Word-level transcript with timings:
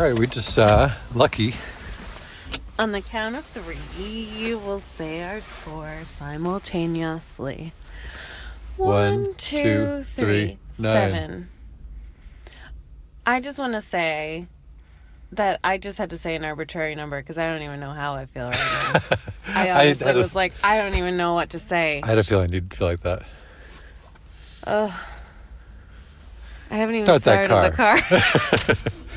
All 0.00 0.06
right, 0.06 0.18
we 0.18 0.26
just 0.26 0.54
saw 0.54 0.90
Lucky. 1.14 1.52
On 2.78 2.90
the 2.92 3.02
count 3.02 3.36
of 3.36 3.44
three, 3.44 3.76
you 3.98 4.56
will 4.56 4.80
say 4.80 5.22
our 5.22 5.42
score 5.42 5.98
simultaneously. 6.04 7.74
One, 8.78 9.24
One, 9.24 9.34
two, 9.34 9.58
two, 9.62 10.04
three, 10.04 10.58
seven. 10.70 11.50
I 13.26 13.40
just 13.40 13.58
want 13.58 13.74
to 13.74 13.82
say 13.82 14.46
that 15.32 15.60
I 15.62 15.76
just 15.76 15.98
had 15.98 16.08
to 16.08 16.16
say 16.16 16.34
an 16.34 16.46
arbitrary 16.46 16.94
number 16.94 17.20
because 17.20 17.36
I 17.36 17.46
don't 17.52 17.60
even 17.60 17.78
know 17.78 17.92
how 17.92 18.14
I 18.14 18.24
feel 18.24 18.46
right 18.46 18.54
now. 18.54 19.16
I 19.54 19.68
I 19.68 19.80
honestly 19.82 20.06
had 20.06 20.14
a- 20.14 20.18
was 20.18 20.34
like, 20.34 20.54
I 20.64 20.78
don't 20.78 20.94
even 20.94 21.18
know 21.18 21.34
what 21.34 21.50
to 21.50 21.58
say. 21.58 22.00
I 22.02 22.06
had 22.06 22.16
a 22.16 22.24
feeling 22.24 22.50
you'd 22.54 22.72
feel 22.72 22.88
like 22.88 23.00
that. 23.00 23.24
Ugh. 24.64 24.90
I 26.70 26.76
haven't 26.76 26.94
even 26.94 27.04
Start 27.04 27.20
started 27.50 27.70
the 27.70 27.76
car. 27.76 28.92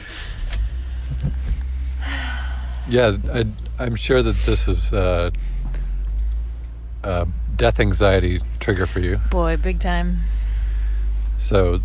Yeah, 2.87 3.15
I, 3.31 3.45
I'm 3.79 3.95
sure 3.95 4.21
that 4.21 4.35
this 4.45 4.67
is 4.67 4.91
uh, 4.91 5.31
a 7.03 7.27
death 7.55 7.79
anxiety 7.79 8.41
trigger 8.59 8.85
for 8.85 8.99
you. 8.99 9.17
Boy, 9.29 9.57
big 9.57 9.79
time. 9.79 10.19
So 11.37 11.81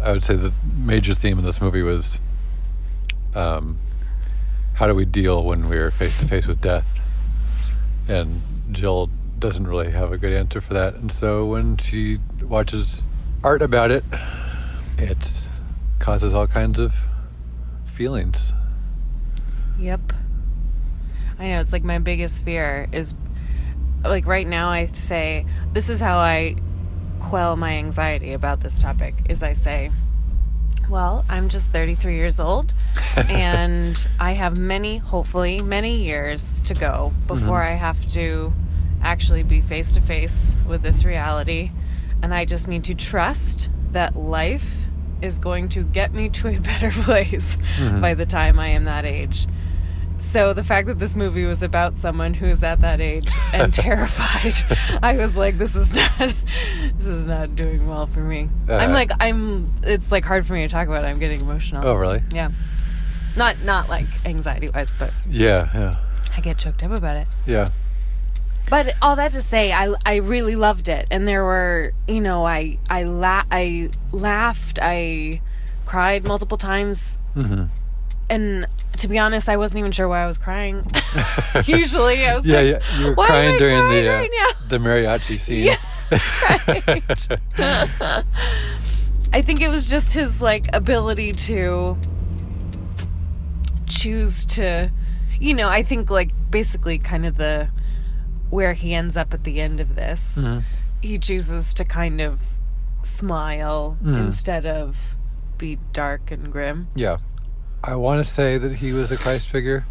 I 0.00 0.12
would 0.12 0.24
say 0.24 0.36
the 0.36 0.52
major 0.76 1.14
theme 1.14 1.38
in 1.38 1.44
this 1.44 1.60
movie 1.60 1.82
was 1.82 2.20
um, 3.34 3.78
how 4.74 4.86
do 4.86 4.94
we 4.94 5.04
deal 5.04 5.42
when 5.42 5.68
we're 5.68 5.90
face 5.90 6.18
to 6.20 6.26
face 6.26 6.46
with 6.46 6.60
death? 6.60 6.98
And 8.06 8.42
Jill 8.70 9.10
doesn't 9.38 9.66
really 9.66 9.90
have 9.90 10.12
a 10.12 10.18
good 10.18 10.32
answer 10.32 10.60
for 10.60 10.74
that. 10.74 10.94
And 10.94 11.10
so 11.10 11.46
when 11.46 11.76
she 11.76 12.18
watches 12.42 13.02
art 13.42 13.62
about 13.62 13.90
it, 13.90 14.04
it 14.98 15.48
causes 15.98 16.32
all 16.32 16.46
kinds 16.46 16.78
of 16.78 16.94
feelings. 17.84 18.52
Yep. 19.78 20.12
I 21.38 21.48
know 21.48 21.60
it's 21.60 21.72
like 21.72 21.84
my 21.84 21.98
biggest 21.98 22.42
fear 22.42 22.88
is 22.92 23.14
like 24.04 24.26
right 24.26 24.46
now 24.46 24.68
I 24.68 24.86
say 24.86 25.46
this 25.72 25.88
is 25.88 26.00
how 26.00 26.18
I 26.18 26.56
quell 27.20 27.56
my 27.56 27.72
anxiety 27.72 28.32
about 28.32 28.60
this 28.60 28.80
topic 28.80 29.14
is 29.28 29.42
I 29.42 29.52
say 29.52 29.90
well, 30.88 31.26
I'm 31.28 31.50
just 31.50 31.68
33 31.70 32.14
years 32.14 32.40
old 32.40 32.72
and 33.16 34.08
I 34.18 34.32
have 34.32 34.56
many 34.56 34.98
hopefully 34.98 35.60
many 35.62 35.96
years 35.96 36.60
to 36.62 36.74
go 36.74 37.12
before 37.26 37.60
mm-hmm. 37.60 37.72
I 37.72 37.76
have 37.76 38.08
to 38.10 38.52
actually 39.02 39.42
be 39.42 39.60
face 39.60 39.92
to 39.92 40.00
face 40.00 40.56
with 40.66 40.82
this 40.82 41.04
reality 41.04 41.70
and 42.22 42.34
I 42.34 42.44
just 42.44 42.68
need 42.68 42.84
to 42.84 42.94
trust 42.94 43.68
that 43.92 44.16
life 44.16 44.74
is 45.20 45.38
going 45.38 45.68
to 45.70 45.82
get 45.82 46.12
me 46.12 46.28
to 46.30 46.48
a 46.48 46.60
better 46.60 46.90
place 46.90 47.56
mm-hmm. 47.76 48.00
by 48.00 48.14
the 48.14 48.26
time 48.26 48.58
I 48.58 48.68
am 48.68 48.84
that 48.84 49.04
age. 49.04 49.46
So 50.18 50.52
the 50.52 50.64
fact 50.64 50.88
that 50.88 50.98
this 50.98 51.14
movie 51.16 51.44
was 51.44 51.62
about 51.62 51.94
someone 51.94 52.34
who's 52.34 52.62
at 52.62 52.80
that 52.80 53.00
age 53.00 53.26
and 53.52 53.72
terrified, 53.82 54.54
I 55.02 55.16
was 55.16 55.36
like, 55.36 55.58
this 55.58 55.74
is 55.76 55.94
not, 55.94 56.18
this 56.98 57.06
is 57.06 57.26
not 57.26 57.54
doing 57.56 57.86
well 57.88 58.06
for 58.06 58.20
me. 58.20 58.48
I'm 58.68 58.90
Uh, 58.90 58.92
like, 58.94 59.10
I'm. 59.20 59.72
It's 59.84 60.10
like 60.12 60.24
hard 60.24 60.46
for 60.46 60.52
me 60.54 60.62
to 60.62 60.68
talk 60.68 60.88
about. 60.88 61.04
It. 61.04 61.08
I'm 61.08 61.18
getting 61.18 61.40
emotional. 61.40 61.86
Oh, 61.86 61.94
really? 61.94 62.22
Yeah. 62.32 62.50
Not 63.36 63.56
not 63.64 63.88
like 63.88 64.06
anxiety 64.26 64.68
wise, 64.68 64.88
but 64.98 65.12
Yeah, 65.28 65.70
yeah, 65.72 65.96
I 66.36 66.40
get 66.40 66.58
choked 66.58 66.82
up 66.82 66.90
about 66.90 67.16
it. 67.16 67.26
yeah. 67.46 67.70
But 68.68 68.94
all 69.00 69.16
that 69.16 69.32
to 69.32 69.40
say, 69.40 69.72
I, 69.72 69.94
I 70.04 70.16
really 70.16 70.54
loved 70.56 70.88
it, 70.88 71.06
and 71.10 71.26
there 71.28 71.44
were 71.44 71.92
you 72.08 72.20
know 72.20 72.44
I 72.46 72.78
I 72.90 73.04
la- 73.04 73.44
I 73.50 73.90
laughed, 74.12 74.78
I 74.82 75.40
cried 75.86 76.24
multiple 76.26 76.58
times, 76.58 77.16
hmm 77.34 77.64
and 78.30 78.66
to 78.98 79.08
be 79.08 79.18
honest, 79.18 79.48
I 79.48 79.56
wasn't 79.56 79.78
even 79.80 79.92
sure 79.92 80.08
why 80.08 80.22
I 80.22 80.26
was 80.26 80.38
crying. 80.38 80.84
Usually, 81.64 82.26
I 82.26 82.34
was 82.34 82.44
Yeah, 82.44 82.60
like, 82.60 82.66
yeah. 82.66 82.98
You 82.98 83.06
were 83.06 83.14
why 83.14 83.24
am 83.26 83.30
crying 83.30 83.54
I 83.54 83.58
during 83.58 83.78
crying 83.78 84.04
the 84.04 84.08
uh, 84.10 84.18
right 84.18 84.54
the 84.68 84.78
mariachi 84.78 85.38
scene. 85.44 85.76
right. 87.58 88.24
I 89.32 89.42
think 89.42 89.60
it 89.60 89.68
was 89.68 89.88
just 89.88 90.14
his 90.14 90.40
like 90.42 90.74
ability 90.74 91.32
to 91.32 91.96
choose 93.86 94.44
to, 94.46 94.90
you 95.40 95.54
know, 95.54 95.68
I 95.68 95.82
think 95.82 96.10
like 96.10 96.30
basically 96.50 96.98
kind 96.98 97.26
of 97.26 97.36
the 97.36 97.68
where 98.50 98.72
he 98.72 98.94
ends 98.94 99.16
up 99.16 99.34
at 99.34 99.44
the 99.44 99.60
end 99.60 99.80
of 99.80 99.94
this. 99.94 100.38
Mhm. 100.40 100.64
He 101.02 101.18
chooses 101.18 101.72
to 101.74 101.84
kind 101.84 102.20
of 102.20 102.40
smile 103.02 103.96
Mhm. 104.02 104.18
instead 104.18 104.66
of 104.66 105.16
be 105.58 105.78
dark 105.92 106.30
and 106.30 106.50
grim. 106.50 106.88
Yeah. 106.94 107.18
I 107.82 107.94
want 107.94 108.24
to 108.24 108.30
say 108.30 108.58
that 108.58 108.76
he 108.76 108.92
was 108.92 109.10
a 109.10 109.16
Christ 109.16 109.48
figure. 109.48 109.86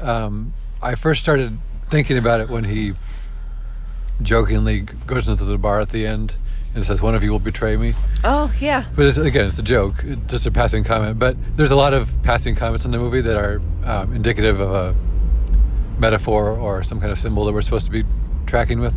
Um, 0.00 0.52
I 0.82 0.94
first 0.94 1.22
started 1.22 1.58
thinking 1.86 2.18
about 2.18 2.40
it 2.40 2.48
when 2.48 2.64
he 2.64 2.94
jokingly 4.22 4.80
goes 4.80 5.28
into 5.28 5.44
the 5.44 5.58
bar 5.58 5.80
at 5.80 5.90
the 5.90 6.06
end 6.06 6.36
and 6.74 6.84
says, 6.84 7.00
One 7.00 7.14
of 7.14 7.22
you 7.22 7.30
will 7.30 7.38
betray 7.38 7.76
me. 7.76 7.94
Oh 8.24 8.52
yeah, 8.60 8.84
But 8.96 9.06
it's, 9.06 9.18
again, 9.18 9.46
it's 9.46 9.58
a 9.58 9.62
joke, 9.62 10.02
it's 10.02 10.30
just 10.30 10.46
a 10.46 10.50
passing 10.50 10.82
comment. 10.84 11.18
But 11.18 11.36
there's 11.56 11.70
a 11.70 11.76
lot 11.76 11.94
of 11.94 12.10
passing 12.22 12.56
comments 12.56 12.84
in 12.84 12.90
the 12.90 12.98
movie 12.98 13.20
that 13.20 13.36
are 13.36 13.62
um, 13.84 14.12
indicative 14.14 14.60
of 14.60 14.72
a 14.72 16.00
metaphor 16.00 16.50
or 16.50 16.82
some 16.82 17.00
kind 17.00 17.12
of 17.12 17.18
symbol 17.18 17.44
that 17.44 17.52
we're 17.52 17.62
supposed 17.62 17.86
to 17.86 17.92
be 17.92 18.04
tracking 18.46 18.80
with. 18.80 18.96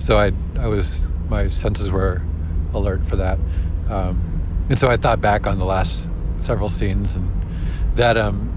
So 0.00 0.18
I, 0.18 0.32
I 0.58 0.68
was, 0.68 1.04
my 1.28 1.48
senses 1.48 1.90
were 1.90 2.22
alert 2.72 3.04
for 3.06 3.16
that. 3.16 3.38
Um, 3.90 4.66
and 4.70 4.78
so 4.78 4.88
I 4.88 4.96
thought 4.96 5.20
back 5.20 5.46
on 5.46 5.58
the 5.58 5.64
last 5.64 6.06
several 6.44 6.68
scenes 6.68 7.14
and 7.14 7.32
that 7.94 8.16
um, 8.16 8.50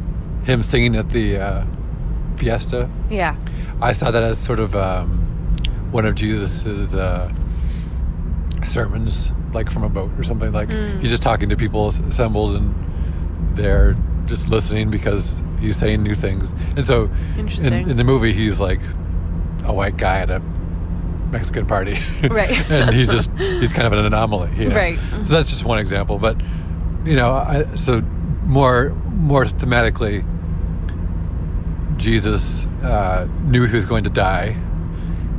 him 0.45 0.61
singing 0.63 0.95
at 0.95 1.09
the 1.09 1.37
uh, 1.37 1.65
fiesta. 2.37 2.89
yeah, 3.09 3.35
I 3.81 3.93
saw 3.93 4.11
that 4.11 4.23
as 4.23 4.37
sort 4.37 4.59
of 4.59 4.75
um, 4.75 5.19
one 5.91 6.05
of 6.05 6.15
Jesus's 6.15 6.93
uh, 6.95 7.31
sermons, 8.63 9.31
like 9.53 9.69
from 9.71 9.83
a 9.83 9.89
boat 9.89 10.11
or 10.17 10.23
something. 10.23 10.51
Like 10.51 10.69
Mm. 10.69 10.99
he's 11.01 11.11
just 11.11 11.23
talking 11.23 11.49
to 11.49 11.55
people 11.55 11.87
assembled, 11.87 12.55
and 12.55 12.73
they're 13.55 13.95
just 14.25 14.49
listening 14.49 14.89
because 14.89 15.43
he's 15.59 15.77
saying 15.77 16.03
new 16.03 16.15
things. 16.15 16.53
And 16.75 16.85
so, 16.85 17.09
in, 17.37 17.47
in 17.89 17.97
the 17.97 18.03
movie, 18.03 18.33
he's 18.33 18.59
like 18.59 18.81
a 19.63 19.73
white 19.73 19.97
guy 19.97 20.19
at 20.19 20.29
a 20.29 20.39
Mexican 21.31 21.65
party, 21.65 21.97
Right. 22.29 22.51
and 22.71 22.93
he's 22.95 23.07
just 23.09 23.29
he's 23.37 23.73
kind 23.73 23.85
of 23.87 23.93
an 23.93 24.05
anomaly, 24.05 24.49
you 24.57 24.69
know? 24.69 24.75
Right. 24.75 24.99
So 25.23 25.33
that's 25.33 25.49
just 25.49 25.65
one 25.65 25.77
example, 25.79 26.17
but 26.17 26.37
you 27.07 27.15
know, 27.15 27.31
I, 27.31 27.65
so 27.75 28.01
more 28.45 28.89
more 29.15 29.45
thematically. 29.45 30.25
Jesus 31.97 32.67
uh, 32.83 33.27
knew 33.45 33.65
he 33.65 33.73
was 33.73 33.85
going 33.85 34.03
to 34.03 34.09
die, 34.09 34.55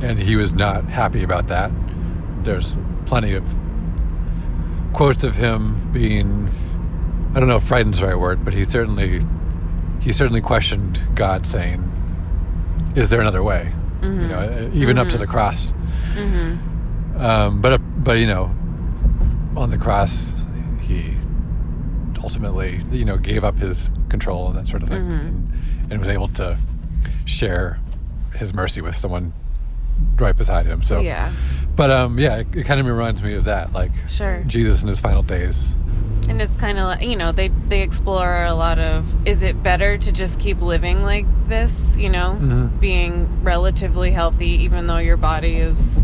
and 0.01 0.19
he 0.19 0.35
was 0.35 0.51
not 0.51 0.83
happy 0.85 1.23
about 1.23 1.47
that. 1.47 1.71
There's 2.41 2.77
plenty 3.05 3.33
of 3.33 3.45
quotes 4.93 5.23
of 5.23 5.35
him 5.35 5.89
being, 5.93 6.49
I 7.33 7.39
don't 7.39 7.47
know 7.47 7.55
if 7.55 7.63
frightened's 7.63 7.99
the 7.99 8.07
right 8.07 8.19
word, 8.19 8.43
but 8.43 8.53
he 8.53 8.65
certainly, 8.65 9.21
he 10.01 10.11
certainly 10.11 10.41
questioned 10.41 11.01
God, 11.15 11.47
saying, 11.47 11.89
"Is 12.95 13.09
there 13.09 13.21
another 13.21 13.43
way?" 13.43 13.71
You 14.01 14.27
know, 14.27 14.71
even 14.73 14.97
up 14.97 15.09
to 15.09 15.17
the 15.17 15.27
cross. 15.27 15.71
mm-hmm. 16.15 17.21
Um, 17.21 17.61
but 17.61 17.79
but 18.03 18.17
you 18.17 18.27
know, 18.27 18.51
on 19.55 19.69
the 19.69 19.77
cross, 19.77 20.41
he 20.81 21.15
ultimately 22.21 22.81
you 22.91 23.05
know 23.05 23.17
gave 23.17 23.43
up 23.43 23.57
his 23.57 23.89
control 24.09 24.47
and 24.47 24.57
that 24.57 24.67
sort 24.67 24.83
of 24.83 24.89
thing, 24.89 24.99
and, 24.99 25.53
and 25.91 25.99
was 25.99 26.07
able 26.09 26.27
to 26.29 26.57
share 27.25 27.79
his 28.35 28.53
mercy 28.53 28.81
with 28.81 28.95
someone 28.95 29.33
right 30.17 30.35
beside 30.35 30.65
him. 30.65 30.81
So 30.83 30.99
yeah, 31.01 31.31
but 31.75 31.91
um, 31.91 32.19
yeah, 32.19 32.37
it, 32.37 32.47
it 32.53 32.63
kind 32.65 32.79
of 32.79 32.85
reminds 32.85 33.21
me 33.23 33.33
of 33.35 33.45
that, 33.45 33.73
like 33.73 33.91
sure. 34.07 34.43
Jesus 34.47 34.81
in 34.81 34.87
his 34.87 35.01
final 35.01 35.23
days. 35.23 35.75
And 36.27 36.41
it's 36.43 36.55
kind 36.57 36.77
of 36.77 36.83
like, 36.83 37.01
you 37.03 37.15
know, 37.15 37.31
they 37.31 37.47
they 37.47 37.81
explore 37.81 38.43
a 38.45 38.53
lot 38.53 38.77
of 38.77 39.27
is 39.27 39.41
it 39.41 39.63
better 39.63 39.97
to 39.97 40.11
just 40.11 40.39
keep 40.39 40.61
living 40.61 41.01
like 41.01 41.25
this, 41.47 41.97
you 41.97 42.09
know, 42.09 42.37
Mhm. 42.39 42.79
being 42.79 43.43
relatively 43.43 44.11
healthy 44.11 44.49
even 44.63 44.85
though 44.85 44.97
your 44.97 45.17
body 45.17 45.55
is 45.55 46.03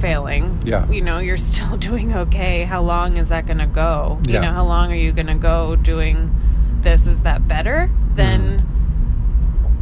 failing. 0.00 0.60
Yeah. 0.64 0.88
You 0.90 1.02
know, 1.02 1.18
you're 1.18 1.36
still 1.36 1.76
doing 1.76 2.14
okay. 2.14 2.64
How 2.64 2.82
long 2.82 3.16
is 3.16 3.28
that 3.28 3.46
going 3.46 3.58
to 3.58 3.66
go? 3.66 4.18
Yeah. 4.24 4.34
You 4.34 4.40
know, 4.40 4.52
how 4.52 4.64
long 4.64 4.90
are 4.92 4.96
you 4.96 5.12
going 5.12 5.26
to 5.28 5.34
go 5.34 5.76
doing 5.76 6.34
this 6.80 7.06
is 7.06 7.22
that 7.22 7.46
better 7.46 7.90
than 8.14 8.66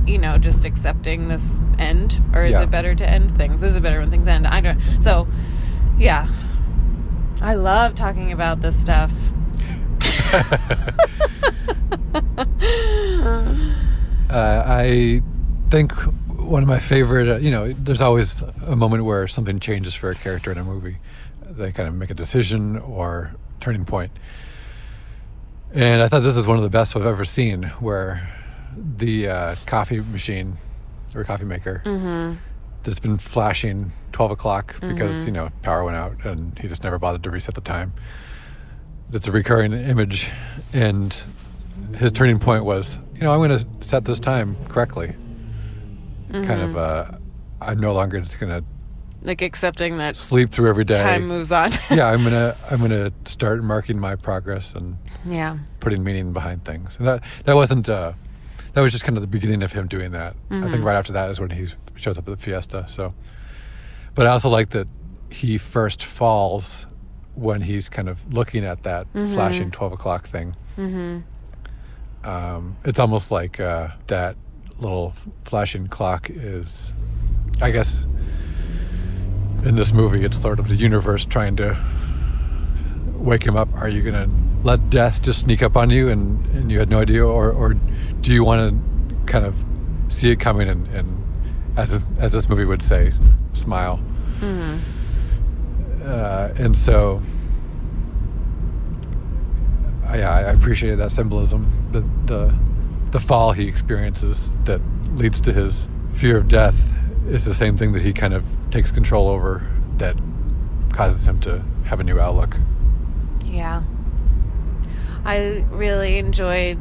you 0.06 0.18
know 0.18 0.38
just 0.38 0.64
accepting 0.64 1.28
this 1.28 1.60
end 1.78 2.20
or 2.34 2.40
is 2.40 2.52
Yeah. 2.52 2.62
it 2.62 2.70
better 2.70 2.94
to 2.94 3.08
end 3.08 3.36
things 3.36 3.62
is 3.62 3.76
it 3.76 3.82
better 3.82 4.00
when 4.00 4.10
things 4.10 4.26
end 4.26 4.46
i 4.46 4.58
don't 4.60 4.80
so 5.02 5.28
yeah 5.98 6.26
i 7.42 7.54
love 7.54 7.94
talking 7.94 8.32
about 8.32 8.60
this 8.62 8.78
stuff 8.80 9.12
Uh, 14.30 14.62
I 14.66 15.22
think 15.70 15.92
one 16.48 16.62
of 16.62 16.68
my 16.68 16.78
favorite, 16.78 17.28
uh, 17.28 17.36
you 17.36 17.50
know, 17.50 17.72
there's 17.72 18.00
always 18.00 18.40
a 18.66 18.74
moment 18.74 19.04
where 19.04 19.28
something 19.28 19.58
changes 19.58 19.94
for 19.94 20.10
a 20.10 20.14
character 20.14 20.50
in 20.50 20.58
a 20.58 20.64
movie. 20.64 20.96
They 21.42 21.72
kind 21.72 21.88
of 21.88 21.94
make 21.94 22.10
a 22.10 22.14
decision 22.14 22.78
or 22.78 23.34
turning 23.60 23.84
point. 23.84 24.12
And 25.72 26.02
I 26.02 26.08
thought 26.08 26.20
this 26.20 26.36
was 26.36 26.46
one 26.46 26.56
of 26.56 26.62
the 26.62 26.70
best 26.70 26.96
I've 26.96 27.04
ever 27.04 27.24
seen, 27.24 27.64
where 27.80 28.26
the 28.74 29.28
uh, 29.28 29.56
coffee 29.66 30.00
machine 30.00 30.56
or 31.14 31.24
coffee 31.24 31.44
maker 31.44 31.82
mm-hmm. 31.84 32.36
that's 32.82 32.98
been 32.98 33.18
flashing 33.18 33.92
12 34.12 34.30
o'clock 34.30 34.76
because, 34.80 35.26
you 35.26 35.32
know, 35.32 35.50
power 35.62 35.84
went 35.84 35.96
out 35.96 36.24
and 36.24 36.58
he 36.58 36.68
just 36.68 36.82
never 36.82 36.98
bothered 36.98 37.22
to 37.24 37.30
reset 37.30 37.54
the 37.54 37.60
time. 37.60 37.92
That's 39.10 39.26
a 39.26 39.32
recurring 39.32 39.72
image. 39.72 40.30
And 40.72 41.14
his 41.96 42.12
turning 42.12 42.38
point 42.38 42.64
was, 42.64 42.98
you 43.14 43.22
know, 43.22 43.32
I'm 43.32 43.38
going 43.38 43.58
to 43.58 43.66
set 43.86 44.04
this 44.04 44.20
time 44.20 44.56
correctly. 44.68 45.14
Kind 46.30 46.60
of, 46.60 46.76
uh, 46.76 47.10
I'm 47.60 47.78
no 47.78 47.92
longer 47.94 48.20
just 48.20 48.38
going 48.38 48.52
to 48.60 48.66
like 49.22 49.42
accepting 49.42 49.98
that 49.98 50.16
sleep 50.16 50.50
through 50.50 50.68
every 50.68 50.84
day. 50.84 50.94
time 50.94 51.26
moves 51.26 51.50
on 51.50 51.70
yeah, 51.90 52.06
I'm 52.06 52.22
gonna 52.22 52.54
I'm 52.70 52.80
gonna 52.80 53.12
start 53.26 53.62
marking 53.64 53.98
my 53.98 54.14
progress 54.14 54.74
and 54.74 54.96
yeah 55.26 55.58
putting 55.80 56.04
meaning 56.04 56.32
behind 56.32 56.64
things. 56.64 56.96
And 56.98 57.08
that 57.08 57.24
that 57.44 57.54
wasn't 57.54 57.88
uh, 57.88 58.12
that 58.74 58.80
was 58.80 58.92
just 58.92 59.04
kind 59.04 59.16
of 59.16 59.22
the 59.22 59.28
beginning 59.28 59.62
of 59.62 59.72
him 59.72 59.88
doing 59.88 60.12
that. 60.12 60.36
I 60.50 60.70
think 60.70 60.84
right 60.84 60.94
after 60.96 61.12
that 61.14 61.30
is 61.30 61.40
when 61.40 61.50
he 61.50 61.66
shows 61.96 62.16
up 62.18 62.28
at 62.28 62.38
the 62.38 62.42
fiesta. 62.42 62.84
So, 62.86 63.12
but 64.14 64.26
I 64.26 64.30
also 64.30 64.48
like 64.48 64.70
that 64.70 64.86
he 65.30 65.58
first 65.58 66.04
falls 66.04 66.86
when 67.34 67.60
he's 67.60 67.88
kind 67.88 68.08
of 68.08 68.32
looking 68.32 68.64
at 68.64 68.84
that 68.84 69.06
flashing 69.12 69.70
twelve 69.70 69.92
o'clock 69.92 70.26
thing. 70.26 70.54
mm-hmm. 70.76 71.18
Um, 72.24 72.76
it's 72.84 72.98
almost 72.98 73.30
like 73.30 73.60
uh, 73.60 73.88
that 74.08 74.36
little 74.80 75.14
flashing 75.44 75.86
clock 75.88 76.30
is, 76.30 76.94
I 77.60 77.70
guess, 77.70 78.06
in 79.64 79.74
this 79.74 79.92
movie, 79.92 80.24
it's 80.24 80.40
sort 80.40 80.58
of 80.58 80.68
the 80.68 80.76
universe 80.76 81.24
trying 81.24 81.56
to 81.56 81.76
wake 83.14 83.42
him 83.42 83.56
up. 83.56 83.68
Are 83.74 83.88
you 83.88 84.02
going 84.02 84.14
to 84.14 84.30
let 84.66 84.90
death 84.90 85.22
just 85.22 85.40
sneak 85.40 85.62
up 85.62 85.76
on 85.76 85.90
you 85.90 86.08
and, 86.08 86.44
and 86.54 86.70
you 86.70 86.78
had 86.78 86.90
no 86.90 87.00
idea? 87.00 87.26
Or, 87.26 87.50
or 87.50 87.74
do 88.20 88.32
you 88.32 88.44
want 88.44 88.70
to 88.70 89.16
kind 89.26 89.44
of 89.44 89.56
see 90.08 90.30
it 90.30 90.36
coming 90.40 90.68
and, 90.68 90.86
and 90.88 91.24
as, 91.76 91.98
as 92.18 92.32
this 92.32 92.48
movie 92.48 92.64
would 92.64 92.82
say, 92.82 93.12
smile? 93.54 94.00
Mm-hmm. 94.40 94.78
Uh, 96.04 96.48
and 96.56 96.78
so, 96.78 97.20
I, 100.06 100.22
I 100.22 100.40
appreciated 100.52 100.98
that 101.00 101.12
symbolism. 101.12 101.70
The, 101.92 102.00
the 102.32 102.54
the 103.10 103.20
fall 103.20 103.52
he 103.52 103.66
experiences 103.66 104.54
that 104.64 104.80
leads 105.14 105.40
to 105.42 105.52
his 105.52 105.88
fear 106.12 106.36
of 106.36 106.48
death 106.48 106.92
is 107.28 107.44
the 107.44 107.54
same 107.54 107.76
thing 107.76 107.92
that 107.92 108.02
he 108.02 108.12
kind 108.12 108.34
of 108.34 108.44
takes 108.70 108.90
control 108.90 109.28
over 109.28 109.66
that 109.98 110.16
causes 110.92 111.26
him 111.26 111.38
to 111.40 111.62
have 111.84 112.00
a 112.00 112.04
new 112.04 112.18
outlook. 112.20 112.56
Yeah. 113.44 113.82
I 115.24 115.64
really 115.70 116.18
enjoyed 116.18 116.78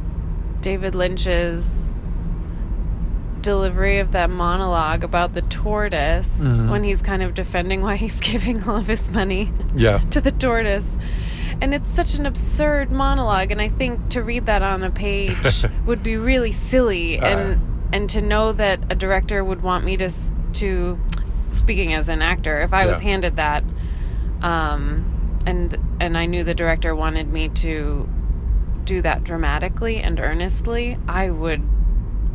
David 0.61 0.95
Lynch's 0.95 1.93
delivery 3.41 3.99
of 3.99 4.11
that 4.11 4.29
monologue 4.29 5.03
about 5.03 5.33
the 5.33 5.41
tortoise 5.43 6.41
Mhm. 6.43 6.69
when 6.69 6.83
he's 6.83 7.01
kind 7.01 7.21
of 7.23 7.33
defending 7.33 7.81
why 7.81 7.95
he's 7.95 8.19
giving 8.31 8.63
all 8.63 8.77
of 8.77 8.87
his 8.87 9.11
money 9.11 9.51
Yeah. 9.75 9.99
to 10.11 10.19
the 10.21 10.31
tortoise. 10.31 10.97
And 11.61 11.73
it's 11.73 11.89
such 11.89 12.13
an 12.15 12.25
absurd 12.25 12.91
monologue 12.91 13.51
and 13.51 13.59
I 13.61 13.69
think 13.69 14.09
to 14.09 14.21
read 14.23 14.45
that 14.45 14.61
on 14.61 14.83
a 14.83 14.91
page 14.91 15.65
would 15.85 16.03
be 16.03 16.15
really 16.17 16.51
silly 16.51 17.19
Uh. 17.19 17.25
and 17.27 17.61
and 17.93 18.09
to 18.11 18.21
know 18.21 18.51
that 18.53 18.79
a 18.89 18.95
director 18.95 19.43
would 19.43 19.61
want 19.63 19.83
me 19.85 19.97
to 19.97 20.09
to 20.53 20.99
speaking 21.51 21.93
as 21.93 22.09
an 22.09 22.21
actor 22.21 22.59
if 22.61 22.73
I 22.73 22.85
was 22.85 22.99
handed 22.99 23.37
that 23.37 23.63
um 24.41 25.39
and 25.45 25.77
and 25.99 26.17
I 26.17 26.25
knew 26.25 26.43
the 26.43 26.53
director 26.53 26.95
wanted 26.95 27.31
me 27.31 27.49
to 27.49 28.07
do 28.83 29.01
that 29.01 29.23
dramatically 29.23 29.97
and 29.97 30.19
earnestly, 30.19 30.97
I 31.07 31.29
would 31.29 31.61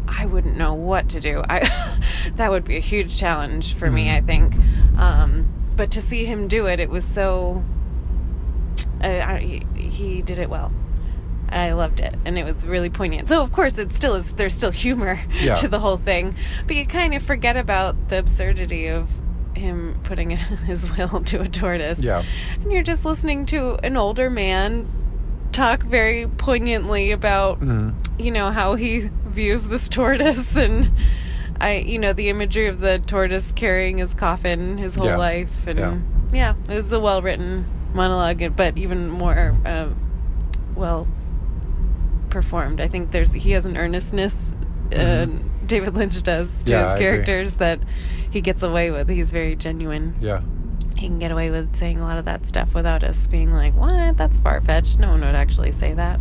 I 0.08 0.26
wouldn't 0.26 0.56
know 0.56 0.74
what 0.74 1.08
to 1.10 1.20
do. 1.20 1.42
I 1.48 1.60
that 2.36 2.50
would 2.50 2.64
be 2.64 2.76
a 2.76 2.80
huge 2.80 3.16
challenge 3.18 3.74
for 3.74 3.90
me, 3.90 4.06
Mhm. 4.08 4.16
I 4.16 4.20
think. 4.20 4.54
Um, 4.98 5.46
but 5.76 5.90
to 5.92 6.00
see 6.02 6.24
him 6.24 6.48
do 6.48 6.66
it, 6.66 6.80
it 6.80 6.90
was 6.90 7.04
so. 7.04 7.62
Uh, 9.02 9.36
he, 9.36 9.62
he 9.76 10.22
did 10.22 10.38
it 10.38 10.48
well. 10.50 10.72
I 11.48 11.72
loved 11.72 12.00
it, 12.00 12.14
and 12.24 12.38
it 12.38 12.44
was 12.44 12.64
really 12.64 12.88
poignant. 12.88 13.28
So, 13.28 13.42
of 13.42 13.52
course, 13.52 13.76
it 13.76 13.92
still 13.92 14.14
is. 14.14 14.32
There's 14.32 14.54
still 14.54 14.70
humor 14.70 15.20
Yeah. 15.40 15.54
to 15.54 15.68
the 15.68 15.80
whole 15.80 15.98
thing, 15.98 16.34
but 16.66 16.76
you 16.76 16.86
kind 16.86 17.12
of 17.14 17.22
forget 17.22 17.56
about 17.56 18.08
the 18.08 18.18
absurdity 18.18 18.86
of 18.88 19.10
him 19.54 20.00
putting 20.02 20.30
in 20.30 20.36
his 20.66 20.96
will 20.96 21.20
to 21.24 21.42
a 21.42 21.48
tortoise. 21.48 22.00
Yeah. 22.00 22.22
and 22.60 22.72
you're 22.72 22.82
just 22.82 23.04
listening 23.04 23.44
to 23.46 23.74
an 23.84 23.96
older 23.98 24.30
man 24.30 24.88
talk 25.52 25.82
very 25.82 26.26
poignantly 26.26 27.10
about 27.12 27.60
Mhm. 27.60 27.92
you 28.18 28.30
know 28.30 28.50
how 28.50 28.74
he 28.76 29.10
views 29.26 29.64
this 29.64 29.86
tortoise 29.90 30.56
and 30.64 30.90
I 31.60 31.74
you 31.86 31.98
know 31.98 32.14
the 32.14 32.30
imagery 32.30 32.66
of 32.68 32.80
the 32.80 33.00
tortoise 33.00 33.52
carrying 33.52 33.98
his 33.98 34.14
coffin 34.14 34.78
his 34.78 34.94
whole 34.94 35.08
Yeah. 35.08 35.16
life 35.18 35.66
and 35.66 35.78
Yeah. 35.78 35.96
yeah. 36.32 36.54
it 36.72 36.74
was 36.74 36.90
a 36.94 36.98
well 37.00 37.20
written 37.20 37.66
monologue 37.94 38.56
but 38.56 38.76
even 38.78 39.08
more 39.10 39.56
uh, 39.66 39.88
well 40.74 41.06
performed. 42.30 42.80
I 42.80 42.88
think 42.88 43.10
there's 43.10 43.32
he 43.32 43.52
has 43.52 43.64
an 43.64 43.76
earnestness 43.76 44.52
uh, 44.92 44.96
Mhm. 44.96 45.44
David 45.66 45.94
Lynch 45.94 46.22
does 46.22 46.64
to 46.64 46.72
Yeah, 46.72 46.90
his 46.90 46.98
characters 46.98 47.56
that 47.56 47.78
he 48.30 48.40
gets 48.40 48.62
away 48.62 48.90
with. 48.90 49.08
He's 49.08 49.30
very 49.32 49.56
genuine. 49.56 50.14
Yeah. 50.20 50.40
he 50.98 51.06
can 51.08 51.18
get 51.18 51.30
away 51.32 51.50
with 51.50 51.74
saying 51.76 51.98
a 51.98 52.02
lot 52.04 52.18
of 52.18 52.26
that 52.26 52.46
stuff 52.46 52.74
without 52.74 53.02
us 53.02 53.26
being 53.26 53.52
like 53.52 53.74
what? 53.74 54.16
That's 54.16 54.38
far-fetched. 54.38 54.98
No 54.98 55.08
one 55.10 55.20
would 55.22 55.34
actually 55.34 55.72
say 55.72 55.94
that. 55.94 56.20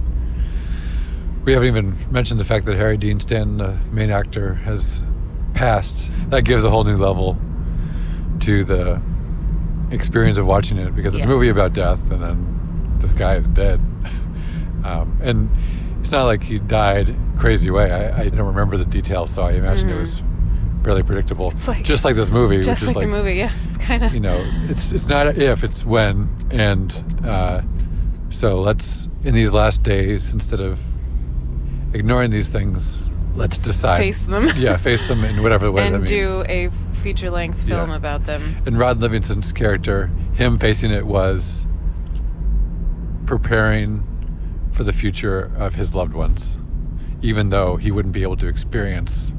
We 1.43 1.51
haven't 1.53 1.67
even 1.67 1.97
mentioned 2.09 2.39
the 2.39 2.43
fact 2.45 2.65
that 2.65 2.77
Harry 2.77 2.97
Dean 2.97 3.19
Stanton, 3.19 3.57
the 3.57 3.77
main 3.91 4.09
actor, 4.11 4.53
has 4.55 5.03
passed. 5.53 6.11
That 6.29 6.43
gives 6.43 6.63
a 6.63 6.69
whole 6.69 6.83
new 6.83 6.95
level 6.97 7.37
to 8.41 8.63
the 8.63 9.01
experience 9.91 10.37
of 10.37 10.45
watching 10.45 10.77
it 10.77 10.95
because 10.95 11.15
it's 11.15 11.25
a 11.25 11.27
movie 11.27 11.49
about 11.49 11.73
death, 11.73 11.99
and 12.11 12.21
then 12.23 12.97
this 12.99 13.13
guy 13.13 13.35
is 13.35 13.47
dead. 13.49 13.79
um, 14.83 15.17
and 15.21 15.49
it's 15.99 16.11
not 16.11 16.25
like 16.25 16.41
he 16.43 16.59
died 16.59 17.15
crazy 17.37 17.69
way. 17.69 17.91
I, 17.91 18.21
I 18.23 18.29
don't 18.29 18.47
remember 18.47 18.77
the 18.77 18.85
details, 18.85 19.31
so 19.31 19.43
I 19.43 19.51
imagine 19.53 19.89
it 19.89 19.93
Mhm. 19.95 19.99
was 19.99 20.23
fairly 20.83 21.03
predictable. 21.03 21.49
It's 21.51 21.67
like- 21.67 21.83
just 21.83 22.05
like 22.05 22.15
this 22.15 22.31
movie, 22.31 22.61
just 22.61 22.81
like, 22.87 22.95
like 22.95 23.05
the 23.05 23.11
movie 23.11 23.35
yeah 23.35 23.51
it's 23.67 23.77
kind 23.77 24.03
of 24.03 24.13
you 24.13 24.19
know, 24.19 24.43
it's 24.69 24.91
it's 24.91 25.07
not 25.07 25.37
if, 25.37 25.63
it's 25.63 25.85
when, 25.85 26.29
and 26.51 26.91
uh, 27.25 27.61
so 28.29 28.61
let's 28.61 29.07
in 29.23 29.33
these 29.35 29.51
last 29.53 29.83
days 29.83 30.29
instead 30.31 30.59
of 30.59 30.79
ignoring 31.93 32.31
these 32.31 32.49
things, 32.49 33.09
let's 33.35 33.57
decide 33.59 33.99
face 33.99 34.23
them. 34.23 34.47
yeah, 34.55 34.77
face 34.77 35.07
them 35.07 35.23
in 35.23 35.43
whatever 35.43 35.71
way 35.71 35.83
that 35.89 35.93
and 35.95 36.03
means. 36.09 36.29
do 36.29 36.43
a 36.47 36.69
feature 37.01 37.29
length 37.29 37.61
film 37.61 37.89
Yeah. 37.89 37.95
about 37.95 38.25
them. 38.25 38.55
and 38.65 38.77
Ron 38.77 38.99
Livingston's 38.99 39.51
character, 39.51 40.09
him 40.33 40.57
facing 40.57 40.91
it 40.91 41.05
was 41.07 41.67
preparing 43.25 44.03
for 44.71 44.83
the 44.83 44.93
future 44.93 45.51
of 45.57 45.75
his 45.75 45.93
loved 45.95 46.13
ones, 46.13 46.57
even 47.21 47.49
though 47.49 47.75
he 47.77 47.91
wouldn't 47.91 48.13
be 48.13 48.23
able 48.23 48.37
to 48.37 48.47
experience 48.47 49.31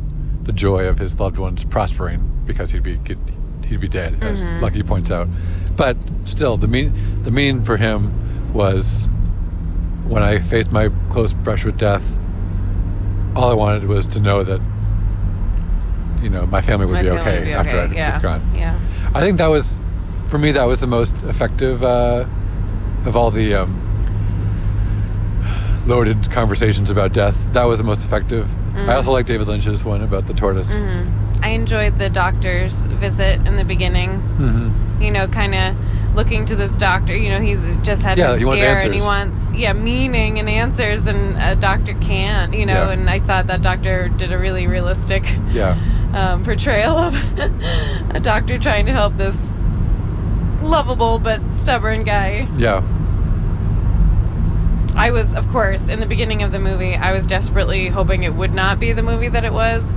the 0.45 0.53
joy 0.53 0.87
of 0.87 0.99
his 0.99 1.19
loved 1.21 1.39
ones 1.39 1.65
prospering 1.65 2.29
because 2.47 2.71
he'd 2.73 2.83
be 2.83 2.99
he'd 3.67 3.81
be 3.81 3.89
dead, 3.89 4.17
as 4.23 4.51
Mhm. 4.51 4.61
Lucky 4.61 4.83
points 4.83 5.11
out. 5.11 5.29
But 5.77 5.97
still, 6.25 6.57
the 6.57 6.69
mean 6.69 6.93
the 7.23 7.31
meaning 7.31 7.63
for 7.63 7.77
him 7.77 8.13
was 8.53 9.09
when 10.07 10.23
I 10.23 10.39
faced 10.41 10.73
my 10.73 10.91
close 11.09 11.33
brush 11.33 11.65
with 11.65 11.77
death. 11.79 12.19
All 13.35 13.51
I 13.51 13.55
wanted 13.55 13.85
was 13.89 14.07
to 14.09 14.21
know 14.21 14.43
that 14.43 14.61
you 16.23 16.31
know 16.31 16.47
my 16.47 16.61
family 16.61 16.87
would 16.87 16.95
My 16.95 17.03
be 17.03 17.09
family 17.09 17.21
okay 17.23 17.39
would 17.39 17.45
be 17.45 17.53
after 17.53 17.77
okay, 17.81 18.01
I, 18.01 18.07
it's 18.09 18.17
yeah, 18.17 18.23
gone. 18.23 18.55
Yeah. 18.55 18.79
I 19.15 19.21
think 19.21 19.39
that 19.39 19.49
was, 19.49 19.79
for 20.29 20.39
me, 20.39 20.53
that 20.53 20.65
was 20.65 20.81
the 20.81 20.87
most 20.87 21.23
effective 21.25 21.83
uh, 21.83 22.25
of 23.05 23.17
all 23.17 23.31
the 23.31 23.55
um, 23.55 23.79
loaded 25.87 26.31
conversations 26.31 26.91
about 26.91 27.13
death. 27.13 27.37
That 27.53 27.65
was 27.65 27.79
the 27.79 27.85
most 27.85 28.05
effective. 28.05 28.49
Mm. 28.75 28.89
I 28.89 28.95
also 28.95 29.13
like 29.13 29.27
David 29.27 29.49
Lynch's 29.49 29.85
one 29.85 30.03
about 30.03 30.27
the 30.27 30.35
tortoise. 30.35 30.73
hmm 30.73 31.19
I 31.43 31.49
enjoyed 31.49 31.99
the 31.99 32.09
doctor's 32.09 32.83
visit 32.83 33.45
in 33.49 33.57
the 33.57 33.65
beginning. 33.65 34.11
Mm-hmm. 34.39 35.03
You 35.03 35.11
know, 35.11 35.27
kind 35.27 35.57
of 35.57 35.75
looking 36.15 36.47
to 36.47 36.55
this 36.55 36.77
doctor. 36.77 37.17
You 37.17 37.31
know, 37.31 37.41
he's 37.41 37.61
just 37.83 38.03
had 38.03 38.17
Yeah, 38.17 38.35
a 38.35 38.39
scare 38.39 38.79
and 38.79 38.95
he 38.95 39.01
wants 39.01 39.41
yeah 39.53 39.73
meaning 39.73 40.39
and 40.39 40.49
answers, 40.49 41.09
and 41.09 41.37
a 41.43 41.57
doctor 41.57 41.95
can't. 41.95 42.55
You 42.55 42.65
know, 42.65 42.85
Yeah. 42.85 42.91
and 42.93 43.11
I 43.11 43.19
thought 43.19 43.49
that 43.49 43.61
doctor 43.61 44.09
did 44.09 44.33
a 44.33 44.39
really 44.39 44.69
realistic 44.69 45.25
Yeah. 45.51 45.77
Um, 46.13 46.45
portrayal 46.45 46.97
of 46.97 47.15
a 48.15 48.21
doctor 48.21 48.59
trying 48.59 48.87
to 48.87 48.93
help 48.93 49.17
this 49.17 49.53
lovable 50.63 51.19
but 51.19 51.41
stubborn 51.53 52.05
guy. 52.05 52.49
Yeah. 52.57 52.83
I 54.95 55.11
was, 55.11 55.35
of 55.35 55.49
course, 55.49 55.89
in 55.89 56.01
the 56.01 56.07
beginning 56.07 56.43
of 56.43 56.53
the 56.53 56.59
movie, 56.59 56.95
I 56.95 57.13
was 57.13 57.25
desperately 57.25 57.89
hoping 57.89 58.25
it 58.25 58.35
would 58.35 58.53
not 58.53 58.79
be 58.79 58.93
the 58.93 59.03
movie 59.03 59.29
that 59.29 59.45
it 59.45 59.53
was. 59.53 59.93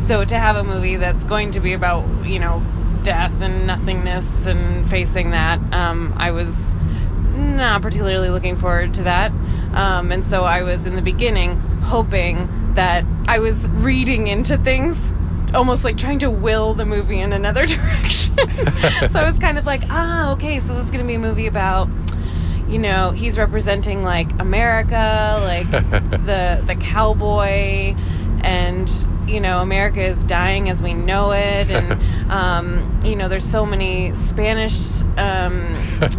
So 0.00 0.24
to 0.24 0.38
have 0.38 0.56
a 0.56 0.64
movie 0.64 0.96
that's 0.96 1.24
going 1.24 1.52
to 1.52 1.60
be 1.60 1.72
about, 1.72 2.26
you 2.26 2.38
know, 2.40 2.62
death 3.02 3.32
and 3.40 3.66
nothingness 3.66 4.46
and 4.46 4.88
facing 4.90 5.30
that, 5.30 5.60
um, 5.72 6.12
I 6.16 6.32
was 6.32 6.74
not 7.32 7.80
particularly 7.80 8.28
looking 8.28 8.56
forward 8.56 8.94
to 8.94 9.04
that. 9.04 9.30
Um, 9.72 10.10
and 10.10 10.24
so 10.24 10.42
I 10.42 10.62
was 10.62 10.84
in 10.84 10.96
the 10.96 11.02
beginning 11.02 11.56
hoping 11.82 12.74
that 12.74 13.04
I 13.28 13.38
was 13.38 13.68
reading 13.68 14.26
into 14.26 14.58
things. 14.58 15.12
Almost 15.54 15.84
like 15.84 15.96
trying 15.96 16.18
to 16.20 16.30
will 16.30 16.74
the 16.74 16.84
movie 16.84 17.20
in 17.20 17.32
another 17.32 17.66
direction. 17.76 18.36
so 19.08 19.20
I 19.20 19.24
was 19.24 19.38
kind 19.38 19.58
of 19.58 19.66
like, 19.66 19.82
ah, 19.90 20.32
okay, 20.32 20.60
so 20.60 20.74
this 20.74 20.84
is 20.84 20.90
going 20.90 21.02
to 21.04 21.08
be 21.08 21.14
a 21.14 21.18
movie 21.18 21.46
about 21.46 21.88
you 22.68 22.78
know 22.78 23.10
he's 23.10 23.36
representing 23.36 24.04
like 24.04 24.30
america 24.38 25.40
like 25.42 25.68
the 26.24 26.62
the 26.68 26.76
cowboy 26.76 27.96
and 28.42 28.88
you 29.28 29.40
know 29.40 29.58
america 29.58 30.00
is 30.00 30.22
dying 30.24 30.68
as 30.70 30.80
we 30.80 30.94
know 30.94 31.32
it 31.32 31.68
and 31.68 32.30
um, 32.30 33.00
you 33.04 33.16
know 33.16 33.28
there's 33.28 33.44
so 33.44 33.66
many 33.66 34.14
spanish 34.14 35.02
um, 35.16 35.74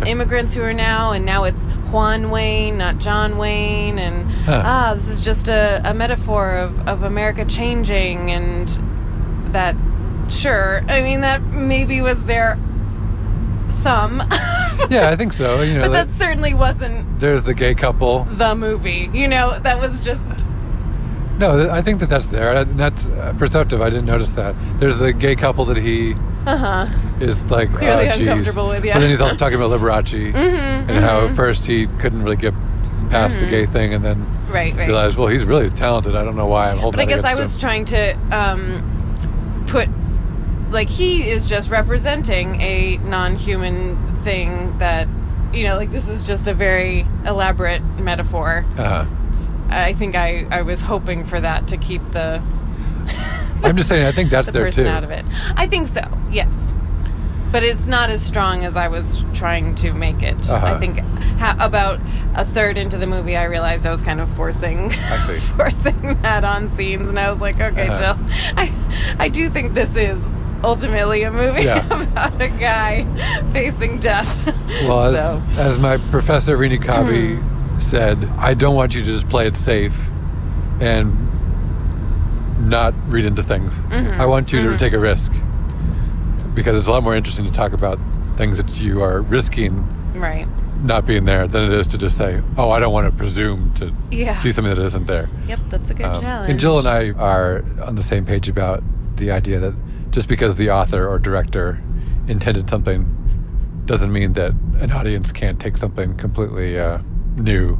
immigrants 0.05 0.53
who 0.53 0.61
are 0.61 0.73
now 0.73 1.13
and 1.13 1.25
now 1.25 1.45
it's 1.45 1.63
juan 1.89 2.29
wayne 2.31 2.77
not 2.77 2.97
john 2.97 3.37
wayne 3.37 3.97
and 3.97 4.29
Huh. 4.41 4.61
ah 4.65 4.93
this 4.93 5.07
is 5.07 5.21
just 5.21 5.47
a, 5.47 5.81
a 5.85 5.93
metaphor 5.93 6.57
of, 6.57 6.85
of 6.85 7.03
america 7.03 7.45
changing 7.45 8.29
and 8.31 8.77
that 9.53 9.75
sure 10.29 10.83
i 10.87 11.01
mean 11.01 11.21
that 11.21 11.41
maybe 11.43 12.01
was 12.01 12.23
there 12.25 12.57
some 13.69 14.21
Yeah, 14.89 15.09
I 15.09 15.15
think 15.15 15.31
so. 15.33 15.61
You 15.61 15.75
know, 15.75 15.81
but 15.81 15.91
that- 15.91 16.07
that 16.07 16.13
certainly 16.17 16.53
wasn't 16.53 17.19
there's 17.19 17.43
the 17.43 17.53
gay 17.53 17.75
couple. 17.75 18.23
the 18.23 18.55
movie. 18.55 19.09
You 19.13 19.27
know, 19.27 19.59
that 19.59 19.79
was 19.79 19.99
just 19.99 20.25
No, 21.37 21.69
I 21.69 21.81
think 21.81 21.99
that 21.99 22.09
that's 22.09 22.27
there. 22.27 22.65
That's 22.65 23.05
uh, 23.05 23.33
perceptive. 23.37 23.81
I 23.81 23.89
didn't 23.89 24.05
notice 24.05 24.33
that. 24.33 24.55
There's 24.79 24.97
the 24.99 25.13
gay 25.13 25.35
couple 25.35 25.65
that 25.65 25.77
he 25.77 26.13
uh 26.47 26.57
huh. 26.57 26.87
is 27.19 27.51
like 27.51 27.71
Clearly 27.73 28.09
oh, 28.09 28.13
geez. 28.13 28.21
uncomfortable 28.21 28.69
with, 28.69 28.83
yeah. 28.83 28.93
But 28.95 29.01
then 29.01 29.09
he's 29.11 29.21
also 29.21 29.35
talking 29.35 29.55
about 29.61 29.69
Liberace 29.79 30.33
Mhm, 30.33 30.89
and 30.89 31.05
how 31.05 31.21
mhm. 31.21 31.29
at 31.29 31.35
first 31.35 31.65
he 31.67 31.85
couldn't 31.99 32.23
really 32.23 32.37
get 32.37 32.53
past 33.09 33.39
the 33.39 33.45
gay 33.47 33.65
thing, 33.67 33.93
and 33.93 34.03
then 34.03 34.25
Right, 34.49 34.73
right. 34.75 34.87
realized, 34.87 35.17
well, 35.17 35.27
he's 35.27 35.43
really 35.43 35.69
talented. 35.69 36.15
I 36.15 36.23
don't 36.23 36.35
know 36.35 36.47
why 36.47 36.65
I'm 36.65 36.77
holding. 36.77 36.97
But 36.97 37.03
I 37.03 37.05
guess 37.05 37.23
I 37.23 37.35
was 37.35 37.53
him. 37.53 37.59
trying 37.59 37.85
to 37.85 38.17
um, 38.31 38.90
like 40.71 40.89
he 40.89 41.29
is 41.29 41.45
just 41.45 41.69
representing 41.69 42.59
a 42.61 42.97
non-human 42.97 44.23
thing 44.23 44.77
that 44.79 45.07
you 45.53 45.65
know, 45.65 45.75
like 45.75 45.91
this 45.91 46.07
is 46.07 46.23
just 46.23 46.47
a 46.47 46.53
very 46.53 47.05
elaborate 47.25 47.83
metaphor. 47.99 48.63
Uh-huh. 48.77 49.05
I 49.69 49.93
think 49.93 50.15
I 50.15 50.47
I 50.49 50.61
was 50.61 50.81
hoping 50.81 51.25
for 51.25 51.39
that 51.41 51.67
to 51.69 51.77
keep 51.77 52.01
the 52.11 52.41
I'm 53.63 53.75
just 53.77 53.89
saying. 53.89 54.05
I 54.07 54.11
think 54.11 54.29
that's 54.31 54.47
the 54.47 54.53
there 54.53 54.63
person 54.65 54.85
too. 54.85 54.89
out 54.89 55.03
of 55.03 55.11
it. 55.11 55.25
I 55.55 55.67
think 55.67 55.87
so. 55.87 56.01
Yes. 56.31 56.73
But 57.51 57.63
it's 57.63 57.85
not 57.85 58.09
as 58.09 58.25
strong 58.25 58.63
as 58.63 58.77
I 58.77 58.87
was 58.87 59.25
trying 59.33 59.75
to 59.75 59.91
make 59.91 60.23
it. 60.23 60.49
Uh-huh. 60.49 60.65
I 60.65 60.79
think 60.79 60.99
ha- 61.37 61.57
about 61.59 61.99
a 62.33 62.45
third 62.45 62.77
into 62.77 62.97
the 62.97 63.05
movie, 63.07 63.35
I 63.35 63.43
realized 63.43 63.85
I 63.85 63.89
was 63.91 64.01
kind 64.01 64.21
of 64.21 64.29
forcing, 64.37 64.89
forcing 65.57 66.21
that 66.21 66.45
on 66.45 66.69
scenes, 66.69 67.09
and 67.09 67.19
I 67.19 67.29
was 67.29 67.41
like, 67.41 67.59
okay, 67.59 67.89
Uh-huh. 67.89 68.15
Jill, 68.15 68.25
I, 68.55 69.15
I 69.19 69.27
do 69.27 69.49
think 69.49 69.73
this 69.73 69.97
is 69.97 70.25
ultimately 70.63 71.23
a 71.23 71.31
movie 71.31 71.63
Yeah. 71.63 71.85
about 72.03 72.41
a 72.41 72.47
guy 72.49 73.05
facing 73.51 73.99
death. 73.99 74.45
Well, 74.83 75.15
as, 75.15 75.33
so, 75.33 75.41
as 75.61 75.79
my 75.79 75.97
professor 76.09 76.57
Rini 76.57 76.77
Kabi 76.81 77.81
said, 77.81 78.23
I 78.37 78.53
don't 78.53 78.75
want 78.75 78.93
you 78.95 79.01
to 79.01 79.05
just 79.07 79.27
play 79.29 79.47
it 79.47 79.57
safe 79.57 79.95
and 80.79 81.17
not 82.69 82.93
read 83.09 83.25
into 83.25 83.43
things. 83.43 83.81
Mhm, 83.83 84.19
I 84.19 84.25
want 84.25 84.53
you 84.53 84.59
mhm. 84.59 84.71
to 84.71 84.77
take 84.77 84.93
a 84.93 84.99
risk 84.99 85.31
because 86.53 86.77
it's 86.77 86.87
a 86.87 86.91
lot 86.91 87.03
more 87.03 87.15
interesting 87.15 87.45
to 87.45 87.51
talk 87.51 87.73
about 87.73 87.99
things 88.37 88.57
that 88.57 88.79
you 88.81 89.01
are 89.01 89.21
risking 89.21 89.85
right. 90.15 90.47
not 90.83 91.05
being 91.05 91.25
there 91.25 91.47
than 91.47 91.63
it 91.63 91.71
is 91.71 91.87
to 91.87 91.97
just 91.97 92.17
say, 92.17 92.41
"Oh, 92.57 92.69
I 92.71 92.79
don't 92.79 92.93
want 92.93 93.07
to 93.07 93.11
presume 93.15 93.71
to 93.75 93.91
Yeah. 94.11 94.35
see 94.35 94.51
something 94.51 94.73
that 94.73 94.81
isn't 94.83 95.07
there." 95.07 95.27
Yep, 95.47 95.59
that's 95.69 95.89
a 95.89 95.93
good 95.93 96.05
Um, 96.05 96.21
challenge. 96.21 96.49
and 96.49 96.59
Jill 96.59 96.77
and 96.79 96.87
I 96.87 97.11
are 97.17 97.63
on 97.83 97.95
the 97.95 98.03
same 98.03 98.25
page 98.25 98.47
about 98.49 98.83
the 99.17 99.31
idea 99.31 99.59
that 99.59 99.73
just 100.11 100.27
because 100.27 100.55
the 100.55 100.69
author 100.69 101.07
or 101.07 101.17
director 101.19 101.81
intended 102.27 102.69
something 102.69 103.17
doesn't 103.85 104.11
mean 104.11 104.33
that 104.33 104.51
an 104.79 104.91
audience 104.91 105.31
can't 105.31 105.59
take 105.59 105.77
something 105.77 106.15
completely 106.17 106.77
uh, 106.79 106.99
new 107.35 107.77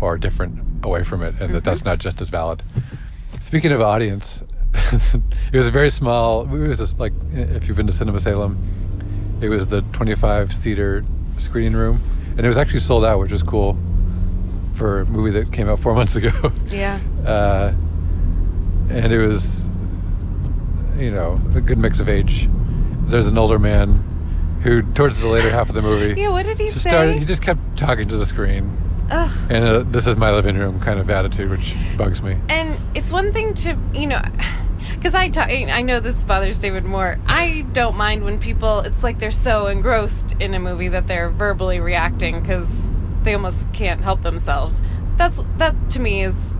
or 0.00 0.16
different 0.16 0.84
away 0.84 1.02
from 1.02 1.22
it, 1.22 1.34
and 1.40 1.54
that 1.54 1.64
that's 1.64 1.84
not 1.84 1.98
just 1.98 2.20
as 2.20 2.28
valid. 2.28 2.62
Speaking 3.40 3.72
of 3.72 3.80
audience, 3.80 4.42
it 4.74 5.56
was 5.56 5.66
a 5.66 5.70
very 5.70 5.90
small. 5.90 6.42
It 6.42 6.68
was 6.68 6.78
just 6.78 6.98
like 6.98 7.12
if 7.32 7.66
you've 7.68 7.76
been 7.76 7.86
to 7.86 7.92
Cinema 7.92 8.20
Salem, 8.20 8.58
it 9.40 9.48
was 9.48 9.68
the 9.68 9.82
25 9.92 10.54
seater 10.54 11.04
screening 11.36 11.74
room, 11.74 12.00
and 12.36 12.40
it 12.40 12.48
was 12.48 12.56
actually 12.58 12.80
sold 12.80 13.04
out, 13.04 13.18
which 13.18 13.32
was 13.32 13.42
cool 13.42 13.76
for 14.74 15.00
a 15.00 15.06
movie 15.06 15.30
that 15.30 15.52
came 15.52 15.68
out 15.68 15.78
four 15.78 15.94
months 16.00 16.16
ago. 16.16 16.52
Yeah. 16.68 16.98
uh, 17.26 17.72
and 18.88 19.12
it 19.12 19.26
was, 19.26 19.68
you 20.98 21.10
know, 21.10 21.40
a 21.54 21.60
good 21.60 21.78
mix 21.78 22.00
of 22.00 22.08
age. 22.08 22.48
There's 23.06 23.26
an 23.26 23.38
older 23.38 23.58
man 23.58 24.58
who, 24.62 24.82
towards 24.82 25.20
the 25.20 25.26
later 25.28 25.50
half 25.50 25.68
of 25.68 25.74
the 25.74 25.82
movie, 25.82 26.20
Yeah, 26.20 26.28
what 26.30 26.44
did 26.46 26.58
he 26.58 26.66
just 26.66 26.82
say? 26.82 26.90
started. 26.90 27.18
He 27.18 27.24
just 27.24 27.42
kept 27.42 27.60
talking 27.76 28.06
to 28.08 28.16
the 28.16 28.26
screen, 28.26 28.76
Ugh. 29.10 29.30
and 29.50 29.64
uh, 29.64 29.82
this 29.90 30.06
is 30.06 30.16
my 30.16 30.30
living 30.32 30.56
room 30.58 30.78
kind 30.80 31.00
of 31.00 31.08
attitude, 31.10 31.50
which 31.50 31.74
bugs 31.96 32.22
me. 32.22 32.36
And 32.48 32.78
it's 32.94 33.10
one 33.10 33.32
thing 33.32 33.54
to, 33.54 33.76
you 33.94 34.06
know, 34.06 34.20
because 34.94 35.14
I 35.14 35.28
talk, 35.30 35.48
I 35.48 35.82
know 35.82 35.98
this 36.00 36.22
bothers 36.24 36.58
David 36.58 36.84
more. 36.84 37.18
I 37.26 37.62
don't 37.72 37.96
mind 37.96 38.22
when 38.24 38.38
people, 38.38 38.80
it's 38.80 39.02
like 39.02 39.18
they're 39.18 39.30
so 39.30 39.66
engrossed 39.66 40.36
in 40.40 40.52
a 40.54 40.58
movie 40.60 40.88
that 40.88 41.06
they're 41.06 41.30
verbally 41.30 41.80
reacting 41.80 42.40
because 42.42 42.90
they 43.22 43.34
almost 43.34 43.72
can't 43.72 44.02
help 44.02 44.22
themselves. 44.22 44.82
That's, 45.16 45.42
that 45.56 45.90
to 45.90 46.00
me 46.00 46.22
is, 46.22 46.52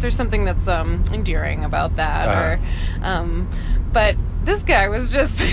there's 0.00 0.16
something 0.16 0.44
that's 0.44 0.68
um, 0.68 1.02
endearing 1.12 1.64
about 1.64 1.96
that. 1.96 2.28
Uh-huh. 2.28 2.40
Or, 2.40 3.04
um, 3.06 3.48
but 3.92 4.16
this 4.44 4.62
guy 4.62 4.88
was 4.88 5.08
just 5.08 5.46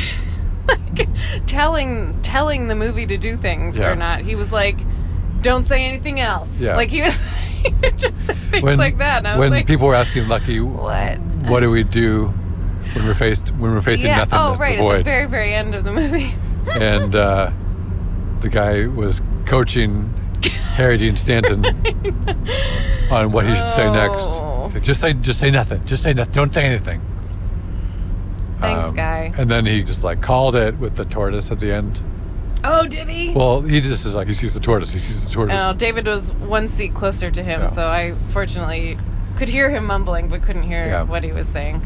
like 0.68 1.08
telling, 1.48 2.22
telling 2.22 2.68
the 2.68 2.76
movie 2.76 3.06
to 3.08 3.18
do 3.18 3.38
things 3.38 3.78
Yeah. 3.78 3.92
or 3.92 3.96
not. 3.96 4.22
He 4.22 4.36
was 4.36 4.52
like, 4.52 4.78
don't 5.42 5.64
say 5.64 5.86
anything 5.86 6.20
else. 6.20 6.62
Yeah. 6.62 6.76
Like 6.76 6.90
he 6.90 7.02
was, 7.02 7.20
just 7.98 8.20
things 8.52 8.78
like 8.78 8.98
that. 9.00 9.20
And 9.20 9.28
I 9.28 9.36
was 9.36 9.40
when 9.40 9.52
like, 9.52 9.68
people 9.68 9.88
were 9.88 9.96
asking 9.96 10.28
Lucky, 10.28 10.60
what? 10.60 11.18
what 11.48 11.62
do 11.62 11.72
we 11.72 11.84
do 11.84 12.28
when 12.94 13.06
we're 13.06 13.14
faced 13.14 13.52
when 13.56 13.74
we're 13.74 13.82
facing 13.82 14.08
yeah. 14.10 14.18
nothingness, 14.26 14.60
Oh, 14.60 14.62
right. 14.62 14.78
the 14.78 14.86
At 14.86 14.98
the 14.98 15.04
very, 15.04 15.28
very 15.28 15.54
end 15.54 15.76
of 15.76 15.84
the 15.84 15.92
movie. 15.92 16.34
and 16.72 17.16
uh, 17.16 17.52
the 18.42 18.50
guy 18.50 18.86
was 18.88 19.22
coaching 19.46 20.14
Harry 20.74 20.98
Dean 20.98 21.16
Stanton 21.16 21.64
on 23.12 23.32
what 23.32 23.48
he 23.48 23.56
should 23.56 23.70
say 23.70 23.86
oh. 23.86 23.94
next. 23.94 24.28
Oh. 24.32 24.66
He's 24.66 24.76
like, 24.76 24.84
just 24.84 25.02
say, 25.02 25.14
just 25.14 25.40
say 25.40 25.52
nothing. 25.52 25.84
Just 25.86 26.04
say 26.04 26.14
nothing. 26.14 26.34
Don't 26.34 26.54
say 26.54 26.64
anything. 26.64 27.02
Thanks, 28.60 28.86
um, 28.86 28.96
guy. 28.96 29.34
And 29.38 29.50
then 29.50 29.66
he 29.66 29.84
just 29.84 30.04
like 30.04 30.22
called 30.22 30.56
it 30.56 30.78
with 30.78 30.96
the 30.96 31.06
tortoise 31.06 31.52
at 31.52 31.60
the 31.60 31.74
end. 31.74 32.02
Oh, 32.64 32.86
did 32.86 33.10
he? 33.10 33.32
Well, 33.34 33.62
he 33.62 33.82
just 33.82 34.06
is 34.06 34.14
like 34.14 34.28
he 34.28 34.36
sees 34.36 34.54
the 34.54 34.60
tortoise. 34.60 34.94
He 34.94 35.00
sees 35.00 35.26
the 35.26 35.32
tortoise. 35.32 35.60
Oh, 35.60 35.74
David 35.74 36.06
was 36.06 36.32
one 36.34 36.68
seat 36.68 36.94
closer 36.94 37.32
to 37.32 37.42
him, 37.42 37.62
Yeah. 37.62 37.66
so 37.66 37.88
I 37.88 38.14
fortunately 38.30 39.00
could 39.36 39.50
hear 39.50 39.70
him 39.70 39.86
mumbling, 39.86 40.30
but 40.30 40.44
couldn't 40.44 40.64
hear 40.64 40.86
Yeah. 40.86 41.04
what 41.04 41.24
he 41.24 41.32
was 41.32 41.48
saying. 41.48 41.82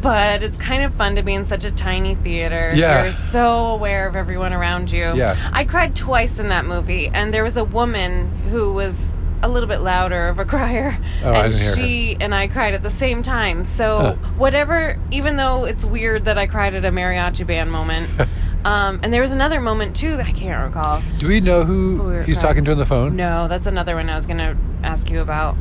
But 0.00 0.42
it's 0.42 0.56
kind 0.56 0.82
of 0.82 0.94
fun 0.94 1.16
to 1.16 1.22
be 1.22 1.34
in 1.34 1.44
such 1.46 1.64
a 1.64 1.70
tiny 1.70 2.14
theater. 2.14 2.72
Yeah. 2.74 3.04
You're 3.04 3.12
so 3.12 3.66
aware 3.66 4.06
of 4.06 4.16
everyone 4.16 4.52
around 4.52 4.90
you. 4.90 5.14
Yeah. 5.14 5.36
I 5.52 5.64
cried 5.64 5.94
twice 5.94 6.38
in 6.38 6.48
that 6.48 6.64
movie, 6.64 7.08
and 7.12 7.32
there 7.32 7.44
was 7.44 7.56
a 7.56 7.64
woman 7.64 8.30
who 8.50 8.72
was 8.72 9.12
a 9.44 9.48
little 9.48 9.68
bit 9.68 9.80
louder 9.80 10.28
of 10.28 10.38
a 10.38 10.44
crier. 10.44 10.98
Oh, 11.22 11.32
I 11.32 11.44
and 11.44 11.52
didn't 11.52 11.60
hear 11.62 11.70
her. 11.70 11.76
she 11.76 12.16
and 12.20 12.34
I 12.34 12.48
cried 12.48 12.74
at 12.74 12.82
the 12.82 12.90
same 12.90 13.22
time. 13.22 13.62
So 13.64 13.98
Huh. 13.98 14.14
whatever, 14.36 14.98
even 15.10 15.36
though 15.36 15.64
it's 15.66 15.84
weird 15.84 16.24
that 16.24 16.38
I 16.38 16.46
cried 16.46 16.74
at 16.74 16.84
a 16.84 16.90
mariachi 16.90 17.46
band 17.46 17.70
moment. 17.70 18.08
um, 18.64 19.00
and 19.02 19.12
there 19.12 19.20
was 19.20 19.32
another 19.32 19.60
moment 19.60 19.94
too 19.96 20.16
that 20.16 20.26
I 20.26 20.32
can't 20.32 20.64
recall. 20.66 21.02
Do 21.18 21.28
we 21.28 21.40
know 21.40 21.64
who 21.64 21.96
Who 21.96 22.02
we're 22.04 22.22
he's 22.22 22.36
crying. 22.38 22.48
talking 22.48 22.64
to 22.64 22.72
on 22.72 22.78
the 22.78 22.86
phone? 22.86 23.16
No, 23.16 23.46
that's 23.48 23.66
another 23.66 23.94
one 23.96 24.08
I 24.08 24.14
was 24.16 24.26
gonna 24.26 24.56
ask 24.82 25.10
you 25.10 25.20
about. 25.20 25.56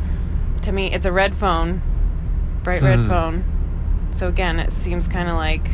To 0.61 0.71
me, 0.71 0.91
it's 0.93 1.05
a 1.05 1.11
red 1.11 1.35
phone, 1.35 1.81
bright 2.63 2.81
red 2.81 2.99
Hmm. 2.99 3.07
phone. 3.09 3.43
So 4.11 4.27
again, 4.29 4.59
it 4.59 4.71
seems 4.71 5.07
kind 5.09 5.27
of 5.27 5.35
like 5.35 5.67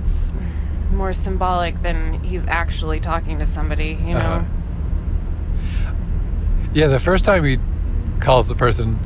it's 0.00 0.34
more 0.92 1.12
symbolic 1.12 1.82
than 1.82 2.22
he's 2.22 2.44
actually 2.46 3.00
talking 3.00 3.38
to 3.40 3.46
somebody, 3.46 3.98
you 4.06 4.14
know? 4.14 4.18
Uh-huh. 4.18 4.44
Yeah, 6.74 6.88
the 6.88 7.00
first 7.00 7.24
time 7.24 7.44
he 7.44 7.58
calls 8.20 8.48
the 8.48 8.54
person, 8.54 8.98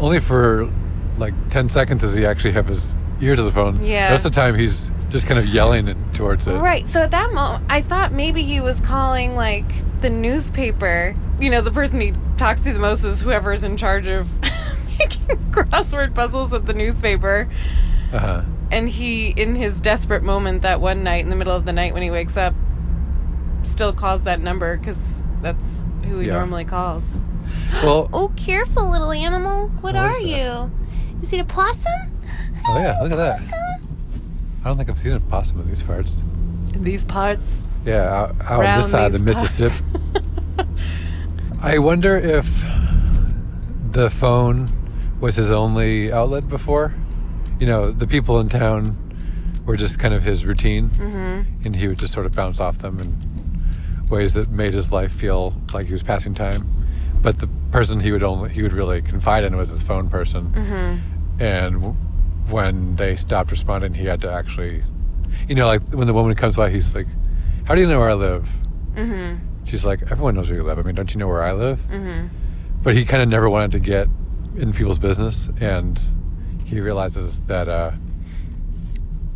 only 0.00 0.20
for 0.20 0.72
like 1.18 1.34
10 1.50 1.68
seconds 1.68 2.02
does 2.02 2.14
he 2.14 2.24
actually 2.24 2.52
have 2.52 2.68
his 2.68 2.96
ear 3.20 3.36
to 3.36 3.42
the 3.42 3.50
phone. 3.50 3.84
Yeah. 3.84 4.08
The 4.08 4.14
rest 4.14 4.26
of 4.26 4.32
the 4.32 4.40
time 4.40 4.54
he's 4.54 4.90
just 5.10 5.26
kind 5.26 5.38
of 5.38 5.46
yelling 5.46 5.88
it 5.88 5.96
towards 6.14 6.46
it. 6.46 6.52
Right. 6.52 6.86
So 6.86 7.02
at 7.02 7.10
that 7.10 7.32
moment, 7.32 7.64
I 7.68 7.82
thought 7.82 8.12
maybe 8.12 8.42
he 8.42 8.60
was 8.60 8.80
calling 8.80 9.34
like 9.34 9.66
the 10.00 10.10
newspaper. 10.10 11.14
You 11.38 11.50
know, 11.50 11.60
the 11.60 11.70
person 11.70 12.00
he 12.00 12.14
talks 12.36 12.62
to 12.62 12.72
the 12.72 12.78
most 12.78 13.04
is 13.04 13.20
whoever's 13.20 13.64
in 13.64 13.76
charge 13.76 14.08
of 14.08 14.28
making 14.98 15.26
crossword 15.50 16.14
puzzles 16.14 16.52
at 16.52 16.66
the 16.66 16.74
newspaper. 16.74 17.48
Uh 18.12 18.18
huh. 18.18 18.42
And 18.70 18.88
he, 18.88 19.28
in 19.28 19.54
his 19.54 19.80
desperate 19.80 20.22
moment 20.22 20.62
that 20.62 20.80
one 20.80 21.02
night 21.02 21.22
in 21.22 21.30
the 21.30 21.36
middle 21.36 21.54
of 21.54 21.66
the 21.66 21.72
night 21.72 21.92
when 21.92 22.02
he 22.02 22.10
wakes 22.10 22.36
up, 22.36 22.54
still 23.64 23.92
calls 23.92 24.24
that 24.24 24.40
number 24.40 24.78
because 24.78 25.22
that's 25.42 25.86
who 26.04 26.18
he 26.20 26.28
Yeah. 26.28 26.34
normally 26.34 26.64
calls. 26.64 27.18
Well, 27.82 28.08
Oh, 28.14 28.32
careful, 28.36 28.88
little 28.90 29.12
animal. 29.12 29.68
What, 29.68 29.82
What 29.94 29.96
are 29.96 30.10
is 30.16 30.22
you? 30.22 30.70
Is 31.22 31.32
it 31.32 31.40
a 31.40 31.44
possum? 31.44 32.12
oh 32.68 32.78
yeah, 32.78 32.98
look 33.02 33.12
at 33.12 33.16
that. 33.18 33.38
Possum? 33.40 33.88
I 34.64 34.68
don't 34.68 34.76
think 34.76 34.88
I've 34.88 34.98
seen 34.98 35.12
a 35.12 35.20
possum 35.20 35.60
in 35.60 35.66
these 35.68 35.82
parts. 35.82 36.22
In 36.74 36.84
these 36.84 37.04
parts. 37.04 37.66
Yeah, 37.84 38.02
out, 38.04 38.36
out 38.42 38.64
on 38.64 38.76
this 38.76 38.90
side 38.90 39.06
of 39.06 39.12
the. 39.12 39.18
Mississippi. 39.18 39.84
I 41.60 41.78
wonder 41.78 42.16
if 42.16 42.46
the 43.90 44.08
phone 44.10 44.70
was 45.20 45.36
his 45.36 45.50
only 45.50 46.12
outlet 46.12 46.48
before. 46.48 46.94
You 47.60 47.66
know, 47.66 47.92
the 47.92 48.06
people 48.06 48.40
in 48.40 48.48
town 48.48 48.96
were 49.66 49.76
just 49.76 49.98
kind 49.98 50.14
of 50.14 50.22
his 50.24 50.44
routine, 50.44 50.90
mm-hmm. 50.90 51.64
and 51.64 51.76
he 51.76 51.86
would 51.88 51.98
just 51.98 52.12
sort 52.12 52.26
of 52.26 52.32
bounce 52.32 52.58
off 52.60 52.78
them 52.78 52.98
in 53.00 53.31
ways 54.12 54.34
that 54.34 54.48
made 54.50 54.74
his 54.74 54.92
life 54.92 55.10
feel 55.10 55.54
like 55.74 55.86
he 55.86 55.92
was 55.92 56.02
passing 56.04 56.34
time. 56.34 56.68
But 57.22 57.38
the 57.40 57.48
person 57.72 57.98
he 58.00 58.12
would 58.12 58.22
only 58.22 58.50
he 58.52 58.62
would 58.62 58.72
really 58.72 59.00
confide 59.02 59.42
in 59.44 59.56
was 59.56 59.68
his 59.70 59.82
phone 59.82 60.08
person, 60.08 60.50
Mm-hmm. 60.52 61.42
and 61.42 61.74
w- 61.74 61.96
when 62.48 62.96
they 62.96 63.16
stopped 63.16 63.50
responding, 63.50 63.94
he 63.94 64.04
had 64.06 64.20
to 64.22 64.30
actually, 64.30 64.82
you 65.48 65.54
know, 65.54 65.66
like 65.66 65.82
when 65.90 66.06
the 66.06 66.12
woman 66.12 66.34
comes 66.36 66.56
by, 66.56 66.68
he's 66.70 66.94
like, 66.94 67.06
"How 67.64 67.74
do 67.74 67.80
you 67.80 67.86
know 67.88 67.98
where 68.00 68.10
I 68.10 68.14
live?" 68.14 68.48
Mm-hmm. 68.94 69.46
She's 69.64 69.86
like, 69.86 70.02
everyone 70.10 70.34
knows 70.34 70.50
where 70.50 70.58
you 70.58 70.64
live. 70.64 70.78
I 70.78 70.82
mean, 70.82 70.94
don't 70.96 71.14
you 71.14 71.18
know 71.20 71.28
where 71.28 71.44
I 71.44 71.52
live? 71.52 71.78
Mm-hmm. 71.90 72.26
But 72.82 72.94
he 72.96 73.04
kind 73.04 73.22
of 73.22 73.28
never 73.28 73.48
wanted 73.48 73.70
to 73.72 73.78
get 73.78 74.08
in 74.56 74.72
people's 74.72 74.98
business, 74.98 75.48
and 75.60 75.98
he 76.64 76.80
realizes 76.80 77.42
that 77.44 77.68
uh, 77.68 77.92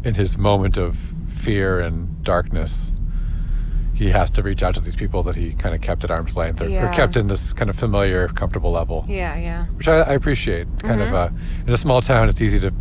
in 0.04 0.14
his 0.14 0.36
moment 0.36 0.76
of 0.76 0.98
fear 1.28 1.80
and 1.80 2.22
darkness, 2.24 2.92
he 3.96 4.10
has 4.10 4.28
to 4.30 4.42
reach 4.42 4.62
out 4.62 4.74
to 4.74 4.80
these 4.80 4.94
people 4.94 5.22
that 5.22 5.34
he 5.34 5.54
kind 5.54 5.74
of 5.74 5.80
kept 5.80 6.04
at 6.04 6.10
arm's 6.10 6.36
length, 6.36 6.60
or, 6.60 6.68
or 6.70 6.88
kept 6.90 7.16
in 7.16 7.28
this 7.28 7.54
kind 7.54 7.70
of 7.70 7.76
familiar, 7.76 8.28
comfortable 8.28 8.70
level, 8.70 9.04
Yeah, 9.08 9.34
yeah. 9.36 9.64
which 9.76 9.88
I, 9.88 10.00
I 10.00 10.12
appreciate. 10.12 10.66
Kind 10.80 11.00
of 11.00 11.08
Mhm. 11.08 11.14
uh, 11.14 11.30
in 11.66 11.72
a 11.72 11.78
small 11.78 12.02
town, 12.02 12.28
it's 12.28 12.42
easy 12.42 12.60
to 12.60 12.72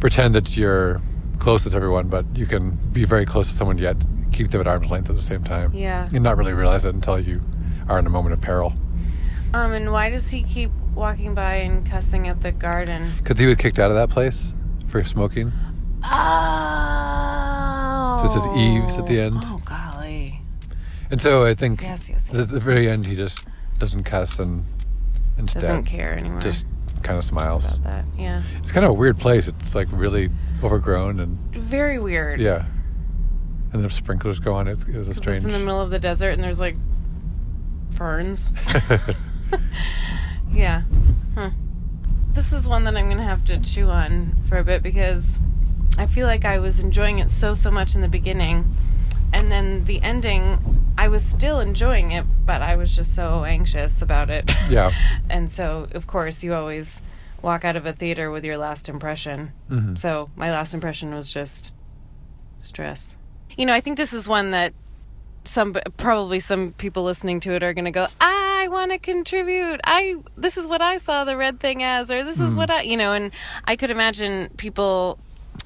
pretend 0.00 0.34
that 0.34 0.56
you're 0.56 1.00
close 1.38 1.64
with 1.64 1.74
everyone, 1.74 2.08
but 2.08 2.24
you 2.34 2.46
can 2.46 2.72
be 2.92 3.04
very 3.04 3.24
close 3.24 3.48
to 3.48 3.54
someone 3.54 3.78
yet 3.78 3.96
keep 4.32 4.48
them 4.48 4.60
at 4.60 4.66
arm's 4.66 4.90
length 4.90 5.08
at 5.08 5.14
the 5.16 5.22
same 5.22 5.42
time 5.44 5.70
Yeah. 5.74 6.08
and 6.12 6.22
not 6.24 6.36
really 6.36 6.52
realize 6.52 6.84
it 6.84 6.94
until 6.94 7.20
you 7.20 7.40
are 7.88 7.98
in 7.98 8.06
a 8.06 8.10
moment 8.10 8.32
of 8.32 8.40
peril. 8.40 8.72
Um, 9.54 9.72
and 9.72 9.92
why 9.92 10.08
does 10.10 10.30
he 10.30 10.42
keep 10.42 10.72
walking 10.94 11.34
by 11.34 11.56
and 11.56 11.86
cussing 11.88 12.26
at 12.28 12.40
the 12.40 12.50
garden? 12.50 13.12
Because 13.18 13.38
he 13.38 13.46
was 13.46 13.56
kicked 13.56 13.78
out 13.78 13.90
of 13.90 13.96
that 13.96 14.08
place 14.10 14.52
for 14.88 15.04
smoking. 15.04 15.52
Oh. 16.04 16.08
So 18.18 18.24
it 18.26 18.30
says 18.32 18.46
Eves 18.56 18.98
at 18.98 19.06
the 19.06 19.20
end. 19.20 19.38
Oh. 19.44 19.60
And 21.12 21.20
so 21.22 21.44
I 21.46 21.54
think 21.54 21.80
Yes, 21.82 22.08
yes, 22.08 22.32
at 22.34 22.48
the 22.48 22.58
very 22.58 22.88
end 22.90 23.06
he 23.06 23.14
just 23.14 23.44
doesn't 23.78 24.02
cuss 24.04 24.38
and 24.40 24.64
instead 25.38 25.60
Doesn't 25.60 25.84
care 25.84 26.14
anymore. 26.14 26.40
just 26.40 26.66
kind 27.02 27.18
of 27.18 27.24
smiles. 27.24 27.76
about 27.76 27.84
that. 27.84 28.04
Yeah. 28.18 28.42
It's 28.58 28.72
kind 28.72 28.84
of 28.84 28.90
a 28.90 28.94
weird 28.94 29.18
place. 29.18 29.46
It's 29.46 29.74
like 29.74 29.88
really 29.92 30.30
overgrown 30.62 31.20
and 31.20 31.38
Very 31.54 31.98
weird. 31.98 32.40
yeah. 32.40 32.64
And 33.72 33.84
the 33.84 33.90
sprinklers 33.90 34.38
go 34.38 34.54
on. 34.54 34.68
It's, 34.68 34.84
it 34.84 34.96
was 34.96 35.08
a 35.08 35.14
strange. 35.14 35.44
It's 35.44 35.46
in 35.46 35.60
the 35.60 35.64
middle 35.66 35.80
of 35.80 35.90
the 35.90 35.98
desert 35.98 36.30
and 36.30 36.42
there's 36.42 36.60
like 36.60 36.76
ferns. 37.94 38.52
yeah. 40.52 40.82
Huh. 41.34 41.50
This 42.32 42.52
is 42.52 42.66
one 42.68 42.84
that 42.84 42.96
I'm 42.96 43.06
going 43.06 43.18
to 43.18 43.24
have 43.24 43.44
to 43.46 43.58
chew 43.60 43.88
on 43.90 44.34
for 44.48 44.56
a 44.58 44.64
bit 44.64 44.82
because 44.82 45.40
I 45.98 46.06
feel 46.06 46.26
like 46.26 46.44
I 46.46 46.58
was 46.58 46.80
enjoying 46.80 47.18
it 47.18 47.30
so, 47.30 47.52
so 47.52 47.70
much 47.70 47.94
in 47.94 48.00
the 48.00 48.08
beginning. 48.08 48.74
And 49.34 49.50
then 49.50 49.84
the 49.86 50.00
ending, 50.02 50.71
I 50.98 51.08
was 51.08 51.24
still 51.24 51.60
enjoying 51.60 52.12
it, 52.12 52.24
but 52.44 52.62
I 52.62 52.76
was 52.76 52.94
just 52.94 53.14
so 53.14 53.44
anxious 53.44 54.02
about 54.02 54.30
it. 54.30 54.50
Yeah. 54.68 54.92
and 55.30 55.50
so, 55.50 55.88
of 55.92 56.06
course, 56.06 56.44
you 56.44 56.54
always 56.54 57.00
walk 57.40 57.64
out 57.64 57.76
of 57.76 57.86
a 57.86 57.92
theater 57.92 58.30
with 58.30 58.44
your 58.44 58.56
last 58.58 58.88
impression. 58.88 59.52
Mhm. 59.70 59.98
So, 59.98 60.30
my 60.36 60.50
last 60.50 60.74
impression 60.74 61.14
was 61.14 61.32
just 61.32 61.72
stress. 62.58 63.16
You 63.56 63.66
know, 63.66 63.74
I 63.74 63.80
think 63.80 63.96
this 63.96 64.12
is 64.12 64.28
one 64.28 64.50
that 64.52 64.72
some 65.44 65.74
probably 65.96 66.38
some 66.40 66.72
people 66.78 67.02
listening 67.02 67.40
to 67.40 67.52
it 67.52 67.62
are 67.64 67.74
going 67.74 67.84
to 67.86 67.90
go, 67.90 68.06
"I 68.20 68.68
want 68.70 68.92
to 68.92 68.98
contribute. 68.98 69.80
I 69.84 70.16
this 70.36 70.56
is 70.56 70.68
what 70.68 70.80
I 70.80 70.98
saw 70.98 71.24
the 71.24 71.36
red 71.36 71.58
thing 71.58 71.82
as 71.82 72.10
or 72.10 72.22
this 72.22 72.38
is 72.38 72.54
what 72.54 72.70
I, 72.70 72.82
you 72.82 72.96
know, 72.96 73.12
and 73.12 73.32
I 73.64 73.74
could 73.74 73.90
imagine 73.90 74.50
people 74.56 75.18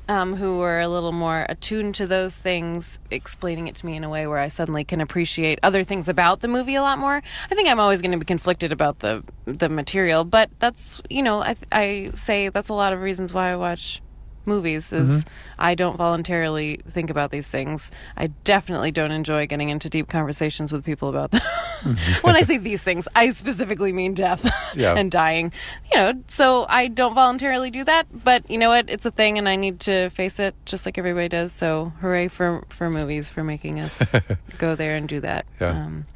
um, 0.09 0.37
who 0.37 0.59
were 0.59 0.81
a 0.81 0.88
little 0.88 1.12
more 1.12 1.46
attuned 1.49 1.94
to 1.96 2.07
those 2.07 2.37
things 2.37 2.99
explaining 3.11 3.68
it 3.68 3.77
to 3.77 3.87
me 3.87 3.96
in 3.96 4.05
a 4.05 4.09
way 4.09 4.27
where 4.27 4.38
I 4.38 4.49
suddenly 4.49 4.85
can 4.85 5.01
appreciate 5.01 5.59
other 5.62 5.85
things 5.85 6.09
about 6.09 6.40
the 6.40 6.49
movie 6.49 6.75
a 6.75 6.83
lot 6.83 6.99
more. 6.99 7.16
I 7.51 7.55
think 7.55 7.68
I'm 7.68 7.81
always 7.81 8.01
going 8.01 8.12
to 8.12 8.18
be 8.18 8.25
conflicted 8.25 8.72
about 8.72 9.01
the 9.01 9.25
the 9.44 9.68
material, 9.68 10.25
but 10.25 10.51
that's 10.59 11.01
you 11.11 11.22
know 11.22 11.42
I 11.42 11.57
I 11.72 12.11
say 12.14 12.49
that's 12.49 12.68
a 12.68 12.75
lot 12.75 12.92
of 12.92 13.01
reasons 13.01 13.33
why 13.33 13.51
I 13.51 13.57
watch 13.57 14.01
movies 14.47 14.93
is 14.93 15.25
I 15.59 15.75
don't 15.75 15.97
voluntarily 15.97 16.81
think 16.89 17.11
about 17.11 17.31
these 17.31 17.49
things. 17.49 17.91
I 18.17 18.29
definitely 18.45 18.93
don't 18.93 19.11
enjoy 19.11 19.47
getting 19.47 19.69
into 19.69 19.89
deep 19.89 20.09
conversations 20.09 20.73
with 20.73 20.85
people 20.85 21.09
about 21.09 21.31
them. 21.33 21.41
when 22.23 22.37
I 22.37 22.43
say 22.43 22.59
these 22.59 22.83
things, 22.83 23.09
I 23.15 23.31
specifically 23.31 23.93
mean 23.93 24.15
death 24.15 24.49
Yeah. 24.77 24.95
and 24.97 25.11
dying. 25.11 25.53
You 25.93 25.99
know, 25.99 26.13
so 26.29 26.67
I 26.69 26.89
don't 26.89 27.15
voluntarily 27.15 27.71
do 27.71 27.85
that, 27.85 28.07
but 28.25 28.49
you 28.51 28.59
know 28.59 28.69
what? 28.69 28.89
It's 28.89 29.07
a 29.07 29.11
thing 29.11 29.39
and 29.39 29.49
I 29.49 29.57
need 29.57 29.81
to 29.81 30.11
face 30.11 30.39
it 30.39 30.55
just 30.65 30.87
like 30.87 30.99
everybody 30.99 31.29
does. 31.29 31.53
So 31.53 31.93
hooray 32.01 32.29
for 32.29 32.65
for 32.69 32.91
movies 32.91 33.29
for 33.31 33.43
making 33.45 33.81
us 33.81 34.15
go 34.59 34.75
there 34.75 34.97
and 34.97 35.09
do 35.09 35.21
that. 35.21 35.47
Yeah. 35.61 35.71
Um, 35.85 36.07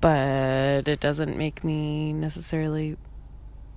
but 0.00 0.88
it 0.88 1.00
doesn't 1.00 1.36
make 1.36 1.64
me 1.64 2.12
necessarily 2.12 2.96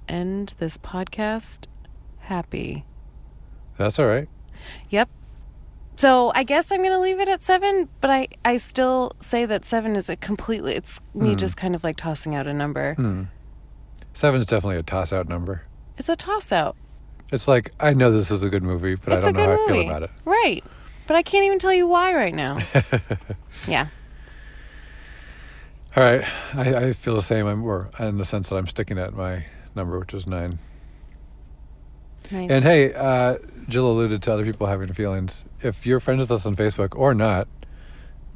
end 0.08 0.54
this 0.60 0.78
podcast 0.78 1.65
happy. 2.19 2.84
That's 3.79 3.97
all 3.97 4.05
right. 4.07 4.27
Yep. 4.89 5.09
So 5.95 6.31
I 6.35 6.43
guess 6.43 6.69
I'm 6.71 6.79
going 6.79 6.91
to 6.91 6.99
leave 6.99 7.19
it 7.19 7.27
at 7.29 7.41
seven, 7.41 7.87
but 8.01 8.09
I, 8.11 8.27
I 8.45 8.57
still 8.57 9.13
say 9.21 9.45
that 9.45 9.63
seven 9.65 9.95
is 9.95 10.09
a 10.09 10.15
completely, 10.17 10.75
it's 10.75 10.99
me 11.13 11.29
Hmm. 11.31 11.35
just 11.37 11.55
kind 11.57 11.75
of 11.75 11.83
like 11.83 11.95
tossing 11.97 12.35
out 12.35 12.45
a 12.45 12.53
number. 12.53 12.93
Hmm. 12.95 13.23
Seven 14.13 14.41
is 14.41 14.47
definitely 14.47 14.77
a 14.77 14.83
toss 14.83 15.13
out 15.13 15.27
number. 15.29 15.63
It's 15.97 16.09
a 16.09 16.15
toss 16.17 16.51
out. 16.51 16.75
It's 17.31 17.47
like, 17.47 17.73
I 17.79 17.93
know 17.93 18.11
this 18.11 18.31
is 18.31 18.43
a 18.43 18.49
good 18.49 18.63
movie, 18.63 18.95
but 18.95 19.13
it's 19.13 19.25
I 19.25 19.31
don't 19.31 19.37
know 19.49 19.55
how 19.55 19.67
movie. 19.67 19.79
I 19.79 19.83
feel 19.83 19.89
about 19.91 20.03
it. 20.03 20.11
Right. 20.25 20.63
But 21.07 21.15
I 21.15 21.23
can't 21.23 21.45
even 21.45 21.57
tell 21.59 21.73
you 21.73 21.87
why 21.87 22.13
right 22.13 22.33
now. 22.35 22.57
yeah. 23.67 23.87
All 25.95 26.03
right, 26.03 26.23
I, 26.53 26.73
I 26.87 26.93
feel 26.93 27.15
the 27.15 27.21
same. 27.21 27.47
I'm, 27.47 27.63
or 27.63 27.89
in 27.99 28.17
the 28.19 28.25
sense 28.25 28.49
that 28.49 28.55
I'm 28.57 28.67
sticking 28.67 28.99
at 28.99 29.13
my 29.13 29.45
number, 29.75 29.97
which 29.99 30.13
is 30.13 30.27
nine. 30.27 30.59
Nice. 32.31 32.49
And 32.51 32.63
hey, 32.63 32.93
uh, 32.93 33.37
Jill 33.69 33.89
alluded 33.89 34.21
to 34.23 34.34
other 34.34 34.43
people 34.43 34.67
having 34.67 34.91
feelings. 34.93 35.45
If 35.62 35.86
you're 35.86 35.99
friends 35.99 36.21
with 36.21 36.32
us 36.32 36.45
on 36.45 36.55
Facebook 36.55 36.97
or 36.97 37.13
not, 37.13 37.47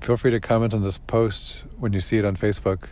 feel 0.02 0.18
free 0.18 0.32
to 0.32 0.40
comment 0.40 0.74
on 0.74 0.84
this 0.84 0.98
post 0.98 1.64
when 1.78 1.94
you 1.94 2.00
see 2.00 2.18
it 2.18 2.26
on 2.26 2.36
Facebook, 2.36 2.86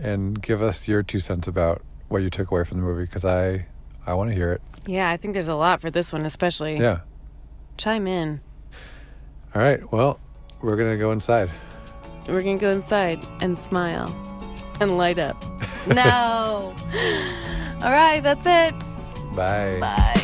and 0.00 0.40
give 0.40 0.62
us 0.62 0.88
your 0.88 1.02
two 1.02 1.18
cents 1.18 1.46
about 1.48 1.82
what 2.08 2.22
you 2.22 2.30
took 2.30 2.50
away 2.50 2.64
from 2.64 2.78
the 2.78 2.84
movie 2.84 3.04
because 3.04 3.24
I 3.24 3.66
I 4.06 4.14
want 4.14 4.30
to 4.30 4.34
hear 4.34 4.52
it. 4.52 4.62
yeah, 4.86 5.10
I 5.10 5.16
think 5.16 5.34
there's 5.34 5.48
a 5.48 5.54
lot 5.54 5.80
for 5.80 5.90
this 5.90 6.12
one, 6.12 6.24
especially. 6.24 6.78
Yeah. 6.78 7.00
Chime 7.76 8.06
in. 8.06 8.40
All 9.54 9.62
right. 9.62 9.90
Well, 9.92 10.18
we're 10.62 10.76
gonna 10.76 10.96
go 10.96 11.12
inside. 11.12 11.50
We're 12.28 12.42
going 12.42 12.58
to 12.58 12.60
go 12.60 12.70
inside 12.70 13.24
and 13.40 13.58
smile 13.58 14.06
and 14.80 14.96
light 14.96 15.18
up. 15.18 15.42
no. 15.88 16.74
All 17.82 17.90
right, 17.90 18.20
that's 18.22 18.46
it. 18.46 18.78
Bye. 19.34 19.78
Bye. 19.80 20.19